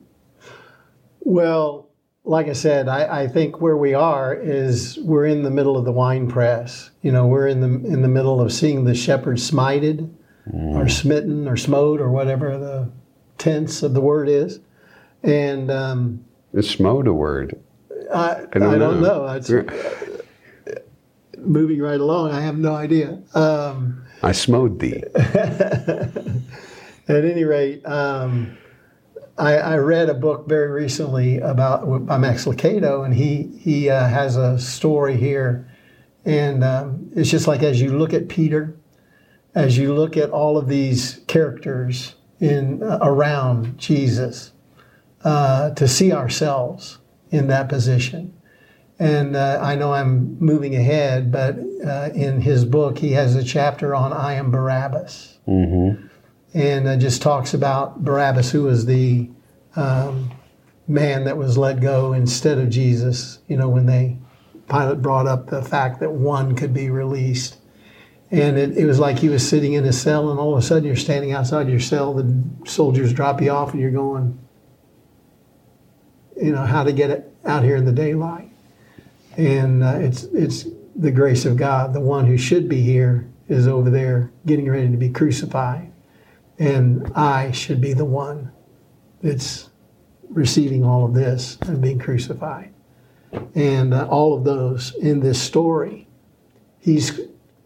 Well, 1.21 1.91
like 2.25 2.49
I 2.49 2.55
said, 2.55 2.89
I, 2.89 3.23
I 3.23 3.29
think 3.29 3.61
where 3.61 3.77
we 3.77 3.95
are 3.95 4.35
is 4.35 4.99
we're 4.99 5.27
in 5.27 5.45
the 5.45 5.51
middle 5.51 5.77
of 5.77 5.85
the 5.85 5.93
wine 5.93 6.29
press. 6.29 6.91
You 7.03 7.13
know, 7.13 7.27
we're 7.27 7.47
in 7.47 7.61
the 7.61 7.69
in 7.69 8.03
the 8.03 8.09
middle 8.09 8.41
of 8.41 8.53
seeing 8.53 8.85
the 8.85 8.95
shepherd 8.95 9.37
smited, 9.37 10.13
or 10.53 10.89
smitten, 10.89 11.47
or 11.47 11.57
smote, 11.57 12.01
or 12.01 12.11
whatever 12.11 12.59
the 12.59 12.91
tense 13.41 13.83
of 13.83 13.95
the 13.95 14.01
word 14.01 14.29
is. 14.29 14.61
And 15.23 15.71
um, 15.71 16.25
Is 16.53 16.71
smote 16.71 17.09
a 17.09 17.13
word? 17.13 17.59
I, 18.15 18.45
I 18.53 18.59
don't 18.59 18.79
don't, 18.79 19.01
know. 19.01 19.27
know. 19.27 19.35
It's 19.35 19.51
moving 21.39 21.81
right 21.81 22.01
along. 22.01 22.33
I 22.33 22.41
have 22.41 22.59
no 22.59 22.75
idea. 22.75 23.21
Um, 23.35 24.05
I 24.23 24.33
smote 24.33 24.79
thee. 24.79 25.03
At 25.15 27.25
any 27.25 27.45
rate, 27.45 27.85
um, 27.87 28.57
I, 29.37 29.57
I 29.57 29.77
read 29.79 30.09
a 30.09 30.15
book 30.15 30.49
very 30.49 30.71
recently 30.71 31.39
about 31.39 32.07
by 32.07 32.19
Max 32.19 32.45
Lucado, 32.45 33.05
and 33.05 33.15
he 33.15 33.49
he 33.59 33.91
uh, 33.91 34.07
has 34.07 34.37
a 34.37 34.59
story 34.59 35.17
here, 35.17 35.69
and 36.25 36.63
um, 36.63 37.11
it's 37.17 37.31
just 37.31 37.49
like 37.49 37.63
as 37.63 37.81
you 37.81 37.99
look 37.99 38.15
at 38.15 38.29
Peter, 38.29 38.77
as 39.55 39.77
you 39.77 39.93
look 39.93 40.17
at 40.17 40.31
all 40.31 40.57
of 40.57 40.69
these 40.69 41.21
characters 41.27 42.15
in 42.41 42.83
uh, 42.83 42.99
around 43.03 43.79
Jesus, 43.79 44.53
uh, 45.25 45.71
to 45.71 45.87
see 45.87 46.13
ourselves 46.13 46.99
in 47.31 47.47
that 47.49 47.69
position. 47.69 48.35
And 48.99 49.37
uh, 49.37 49.61
I 49.63 49.77
know 49.77 49.93
I'm 49.93 50.39
moving 50.41 50.75
ahead, 50.75 51.33
but 51.33 51.59
uh, 51.87 52.11
in 52.15 52.41
his 52.43 52.65
book, 52.65 52.99
he 52.99 53.13
has 53.13 53.35
a 53.35 53.45
chapter 53.45 53.95
on 53.95 54.13
I 54.13 54.35
am 54.35 54.51
Barabbas 54.51 55.39
Mm-hmm. 55.49 56.07
and 56.55 57.01
just 57.01 57.23
talks 57.23 57.55
about 57.55 58.05
Barabbas, 58.05 58.53
who 58.53 58.65
was 58.65 58.87
the 58.87 59.29
um, 59.75 60.31
man 60.87 61.25
that 61.25 61.37
was 61.37 61.59
let 61.59 61.81
go 61.81 62.13
instead 62.13 62.59
of 62.59 62.71
Jesus. 62.71 63.41
You 63.49 63.57
know, 63.57 63.69
when 63.69 63.87
they 63.87 64.17
Pilate 64.69 65.03
brought 65.03 65.27
up 65.27 65.49
the 65.49 65.63
fact 65.63 65.99
that 66.01 66.13
one 66.13 66.55
could 66.55 66.73
be 66.73 66.89
released, 66.91 67.57
and 68.31 68.59
it, 68.59 68.77
it 68.77 68.87
was 68.87 68.99
like 68.99 69.19
he 69.19 69.29
was 69.29 69.47
sitting 69.47 69.73
in 69.73 69.85
his 69.85 70.01
cell, 70.01 70.31
and 70.31 70.39
all 70.39 70.53
of 70.53 70.59
a 70.59 70.63
sudden 70.63 70.85
you're 70.85 70.97
standing 70.97 71.33
outside 71.33 71.69
your 71.69 71.81
cell. 71.81 72.15
The 72.15 72.43
soldiers 72.65 73.13
drop 73.13 73.41
you 73.41 73.51
off, 73.51 73.73
and 73.73 73.81
you're 73.81 73.91
going, 73.91 74.39
you 76.41 76.53
know, 76.53 76.65
how 76.65 76.85
to 76.85 76.93
get 76.93 77.11
it 77.11 77.33
out 77.45 77.65
here 77.65 77.77
in 77.77 77.85
the 77.85 77.93
daylight. 77.93 78.51
And 79.37 79.83
uh, 79.83 79.97
it's 79.97 80.25
it's 80.25 80.67
the 80.97 81.11
grace 81.11 81.45
of 81.45 81.57
God. 81.57 81.93
The 81.93 82.01
one 82.01 82.27
who 82.27 82.37
should 82.37 82.69
be 82.69 82.81
here 82.83 83.29
is 83.49 83.67
over 83.67 83.91
there 83.91 84.31
getting 84.47 84.71
ready 84.71 84.91
to 84.91 84.97
be 84.97 85.11
crucified 85.11 85.91
and 86.61 87.11
I 87.17 87.53
should 87.53 87.81
be 87.81 87.95
the 87.95 88.05
one 88.05 88.53
that's 89.23 89.71
receiving 90.29 90.85
all 90.85 91.07
of 91.07 91.15
this 91.15 91.57
and 91.63 91.81
being 91.81 91.99
crucified. 91.99 92.73
And 93.55 93.95
uh, 93.95 94.07
all 94.09 94.37
of 94.37 94.45
those 94.45 94.95
in 94.97 95.21
this 95.21 95.41
story, 95.41 96.07
he's 96.79 97.19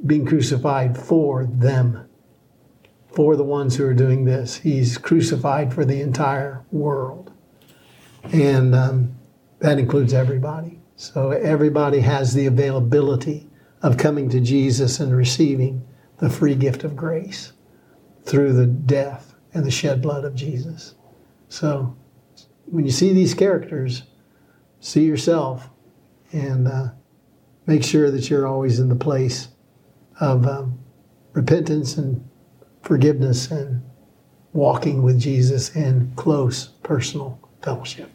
being 0.04 0.26
crucified 0.26 0.98
for 0.98 1.46
them, 1.46 2.08
for 3.06 3.36
the 3.36 3.44
ones 3.44 3.76
who 3.76 3.86
are 3.86 3.94
doing 3.94 4.24
this. 4.24 4.56
He's 4.56 4.98
crucified 4.98 5.72
for 5.72 5.84
the 5.84 6.00
entire 6.00 6.64
world. 6.70 7.32
And 8.24 8.74
um, 8.74 9.16
that 9.60 9.78
includes 9.78 10.12
everybody. 10.12 10.80
So 10.96 11.30
everybody 11.30 12.00
has 12.00 12.34
the 12.34 12.46
availability 12.46 13.48
of 13.82 13.96
coming 13.96 14.28
to 14.30 14.40
Jesus 14.40 15.00
and 15.00 15.16
receiving 15.16 15.86
the 16.18 16.30
free 16.30 16.54
gift 16.54 16.84
of 16.84 16.96
grace 16.96 17.52
through 18.24 18.52
the 18.54 18.66
death 18.66 19.34
and 19.52 19.64
the 19.64 19.70
shed 19.70 20.00
blood 20.00 20.24
of 20.24 20.34
Jesus. 20.34 20.94
So 21.48 21.96
when 22.66 22.84
you 22.84 22.90
see 22.90 23.12
these 23.12 23.34
characters, 23.34 24.04
see 24.80 25.04
yourself 25.04 25.68
and 26.32 26.66
uh, 26.66 26.88
make 27.66 27.84
sure 27.84 28.10
that 28.10 28.30
you're 28.30 28.46
always 28.46 28.80
in 28.80 28.88
the 28.88 28.96
place 28.96 29.48
of 30.20 30.46
um, 30.46 30.78
repentance 31.32 31.96
and 31.96 32.28
forgiveness 32.82 33.50
and 33.50 33.82
walking 34.52 35.02
with 35.02 35.18
Jesus 35.18 35.74
in 35.74 36.12
close 36.16 36.68
personal 36.82 37.38
fellowship. 37.62 38.10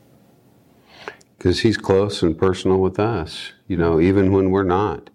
Because 1.38 1.62
he's 1.62 1.78
close 1.78 2.22
and 2.22 2.38
personal 2.38 2.80
with 2.80 3.00
us, 3.00 3.54
you 3.68 3.78
know, 3.78 4.00
even 4.00 4.32
when 4.32 4.52
we're 4.52 4.64
not. 4.64 5.10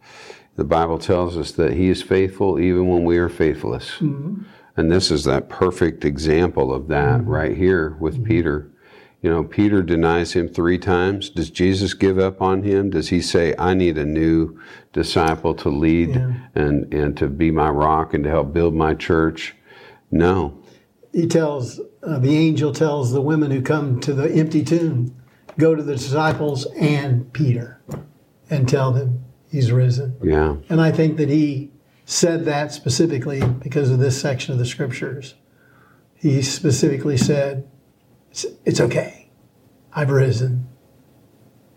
The 0.57 0.65
Bible 0.65 0.99
tells 0.99 1.37
us 1.37 1.53
that 1.53 1.73
he 1.73 1.89
is 1.89 2.03
faithful 2.03 2.61
even 2.61 2.89
when 2.89 3.05
we 3.05 3.19
are 3.19 3.29
faithless. 3.29 3.91
Mm-hmm. 3.99 4.43
And 4.77 4.91
this 4.91 5.11
is 5.11 5.25
that 5.25 5.49
perfect 5.49 6.05
example 6.05 6.73
of 6.73 6.89
that 6.89 7.21
mm-hmm. 7.21 7.31
right 7.31 7.57
here 7.57 7.97
with 8.01 8.15
mm-hmm. 8.15 8.25
Peter. 8.25 8.71
You 9.25 9.31
know, 9.31 9.43
Peter 9.43 9.83
denies 9.83 10.35
him 10.35 10.51
three 10.51 10.77
times. 10.77 11.31
Does 11.31 11.49
Jesus 11.49 11.95
give 11.95 12.19
up 12.19 12.43
on 12.43 12.63
him? 12.63 12.91
Does 12.91 13.09
he 13.09 13.23
say, 13.23 13.55
I 13.59 13.73
need 13.73 13.97
a 13.97 14.05
new 14.05 14.61
disciple 14.93 15.55
to 15.55 15.71
lead 15.71 16.11
Yeah. 16.11 16.35
and, 16.55 16.93
and 16.93 17.17
to 17.17 17.29
be 17.29 17.51
my 17.51 17.71
rock 17.71 18.13
and 18.13 18.23
to 18.25 18.29
help 18.29 18.53
build 18.53 18.75
my 18.75 18.93
church? 18.93 19.57
No. 20.11 20.63
He 21.11 21.27
tells, 21.27 21.81
uh, 22.03 22.19
the 22.19 22.37
angel 22.37 22.71
tells 22.71 23.13
the 23.15 23.23
women 23.23 23.51
who 23.51 23.63
come 23.63 23.99
to 24.01 24.13
the 24.13 24.31
empty 24.31 24.63
tomb, 24.63 25.17
go 25.57 25.75
to 25.75 25.83
the 25.83 25.95
disciples 25.95 26.67
and 26.79 27.33
Peter 27.33 27.81
and 28.51 28.69
tell 28.69 28.93
them 28.93 29.25
he's 29.51 29.73
risen. 29.73 30.19
Yeah. 30.23 30.57
And 30.69 30.83
I 30.83 30.93
think 30.93 31.17
that 31.17 31.31
he 31.31 31.71
said 32.05 32.45
that 32.45 32.73
specifically 32.73 33.41
because 33.43 33.91
of 33.91 34.01
this 34.01 34.21
section 34.21 34.53
of 34.53 34.59
the 34.59 34.67
scriptures. 34.67 35.35
He 36.15 36.43
specifically 36.43 37.17
said, 37.17 37.67
It's, 38.31 38.45
it's 38.67 38.81
okay. 38.83 39.14
I've 39.95 40.11
risen. 40.11 40.69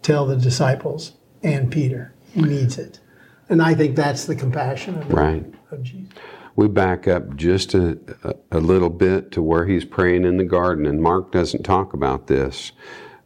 Tell 0.01 0.25
the 0.25 0.38
disciples 0.38 1.13
and 1.43 1.71
Peter. 1.71 2.13
He 2.34 2.41
needs 2.41 2.77
it. 2.77 2.99
And 3.49 3.62
I 3.62 3.75
think 3.75 3.95
that's 3.95 4.25
the 4.25 4.36
compassion 4.36 4.97
of, 4.97 5.12
Right. 5.12 5.45
of 5.71 5.84
Jesus. 5.84 6.13
We 6.56 6.67
back 6.67 7.08
up 7.08 7.36
just 7.36 7.75
a, 7.75 7.99
a, 8.51 8.60
little 8.60 8.89
bit 8.89 9.32
to 9.34 9.43
where 9.43 9.67
he's 9.67 9.86
praying 9.86 10.25
in 10.25 10.38
the 10.38 10.43
garden, 10.43 10.88
and 10.88 10.99
Mark 10.99 11.32
doesn't 11.32 11.62
talk 11.62 11.93
about 11.93 12.25
this, 12.25 12.71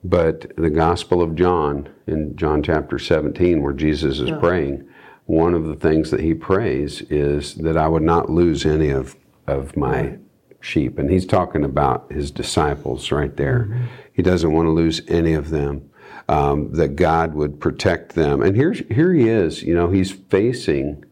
but 0.04 0.54
the 0.58 0.69
Gospel 0.69 1.21
of 1.21 1.36
John, 1.36 1.88
in 2.08 2.36
John 2.36 2.62
chapter 2.62 2.99
17, 2.99 3.63
where 3.63 3.71
Jesus 3.71 4.19
is 4.19 4.32
praying, 4.41 4.86
one 5.27 5.54
of 5.54 5.65
the 5.65 5.75
things 5.75 6.12
that 6.12 6.19
he 6.19 6.34
prays 6.34 7.01
is 7.04 7.56
that 7.56 7.77
I 7.77 7.88
would 7.88 8.04
not 8.04 8.30
lose 8.30 8.65
any 8.65 8.89
of, 8.89 9.15
of 9.47 9.77
my 9.77 10.17
sheep. 10.62 10.97
And 10.97 11.10
he's 11.10 11.26
talking 11.26 11.63
about 11.63 12.12
his 12.12 12.32
disciples 12.32 13.12
right 13.12 13.36
there. 13.36 13.89
He 14.13 14.21
doesn't 14.21 14.52
want 14.52 14.67
to 14.67 14.71
lose 14.71 15.02
any 15.08 15.34
of 15.34 15.50
them. 15.50 15.89
Um, 16.30 16.71
that 16.74 16.95
God 16.95 17.34
would 17.34 17.60
protect 17.60 18.15
them. 18.15 18.41
And 18.41 18.56
here's, 18.56 18.80
here 18.89 19.13
he 19.13 19.28
is, 19.28 19.63
you 19.63 19.76
know, 19.76 19.89
he's 19.89 20.12
facing 20.12 21.04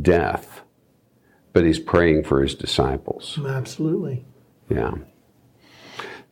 death, 0.00 0.60
but 1.52 1.64
he's 1.64 1.80
praying 1.80 2.24
for 2.24 2.42
his 2.42 2.54
disciples. 2.54 3.40
Absolutely. 3.44 4.24
Yeah. 4.68 4.92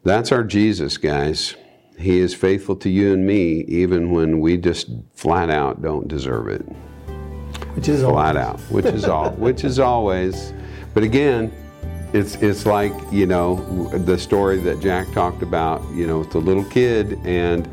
That's 0.05 0.31
our 0.31 0.45
Jesus, 0.45 0.97
guys. 0.97 1.57
He 1.99 2.19
is 2.19 2.35
faithful 2.35 2.77
to 2.77 2.91
you 2.91 3.15
and 3.15 3.27
me, 3.27 3.65
even 3.67 4.11
when 4.11 4.39
we 4.39 4.59
just 4.59 4.89
flat 5.15 5.51
out 5.51 5.83
don't 5.83 6.07
deserve 6.07 6.47
it. 6.49 6.63
Which 7.75 7.89
is 7.89 8.05
all. 8.05 8.13
Flat 8.13 8.37
out, 8.37 8.61
which 8.71 8.85
is 8.85 9.07
all, 9.07 9.33
which 9.33 9.65
is 9.65 9.81
always. 9.81 10.53
But 10.95 11.03
again, 11.03 11.53
it's 12.13 12.37
it's 12.37 12.67
like 12.67 12.93
you 13.11 13.27
know 13.27 13.89
the 13.99 14.19
story 14.19 14.59
that 14.61 14.81
Jack 14.81 15.11
talked 15.13 15.43
about. 15.43 15.83
You 15.91 16.07
know, 16.07 16.19
with 16.21 16.31
the 16.31 16.41
little 16.41 16.65
kid 16.65 17.19
and 17.25 17.69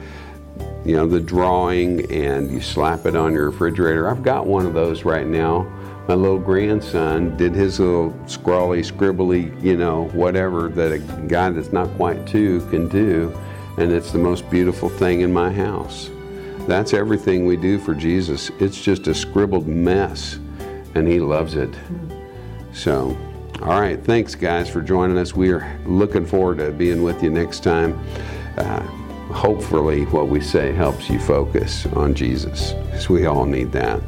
you 0.86 0.96
know 0.96 1.08
the 1.08 1.20
drawing, 1.20 2.12
and 2.12 2.52
you 2.52 2.62
slap 2.62 3.06
it 3.06 3.16
on 3.16 3.34
your 3.34 3.50
refrigerator. 3.50 4.10
I've 4.10 4.24
got 4.24 4.46
one 4.46 4.66
of 4.66 4.74
those 4.74 5.04
right 5.04 5.28
now. 5.28 5.72
My 6.08 6.16
little 6.16 6.40
grandson 6.40 7.38
did 7.38 7.54
his 7.54 7.80
little 7.80 8.14
scrawly, 8.28 8.82
scribbly, 8.82 9.62
you 9.64 9.78
know, 9.78 10.10
whatever 10.10 10.68
that 10.70 10.92
a 10.92 11.00
guy 11.28 11.50
that's 11.52 11.72
not 11.72 11.90
quite 11.96 12.28
two 12.28 12.60
can 12.70 12.90
do, 12.90 13.34
and 13.78 13.92
it's 13.92 14.12
the 14.12 14.18
most 14.18 14.50
beautiful 14.50 14.90
thing 14.90 15.22
in 15.22 15.32
my 15.32 15.50
house. 15.50 16.10
That's 16.68 16.94
everything 16.94 17.46
we 17.46 17.56
do 17.56 17.80
for 17.80 17.94
Jesus. 17.94 18.52
It's 18.60 18.82
just 18.82 19.08
a 19.08 19.14
scribbled 19.14 19.68
mess, 19.68 20.40
and 20.96 21.08
He 21.08 21.22
loves 21.22 21.56
it. 21.56 21.74
So, 22.74 23.18
all 23.64 23.80
right, 23.80 23.98
thanks 24.04 24.36
guys 24.36 24.70
for 24.70 24.82
joining 24.82 25.18
us. 25.18 25.34
We 25.34 25.50
are 25.54 25.80
looking 25.86 26.26
forward 26.26 26.58
to 26.58 26.72
being 26.72 27.02
with 27.02 27.24
you 27.24 27.30
next 27.30 27.64
time. 27.64 27.98
Uh, 28.58 28.82
hopefully, 29.32 30.04
what 30.08 30.28
we 30.28 30.42
say 30.42 30.74
helps 30.74 31.10
you 31.10 31.18
focus 31.18 31.86
on 31.94 32.14
Jesus, 32.14 32.74
because 32.74 33.08
we 33.08 33.26
all 33.26 33.46
need 33.46 33.72
that. 33.72 34.02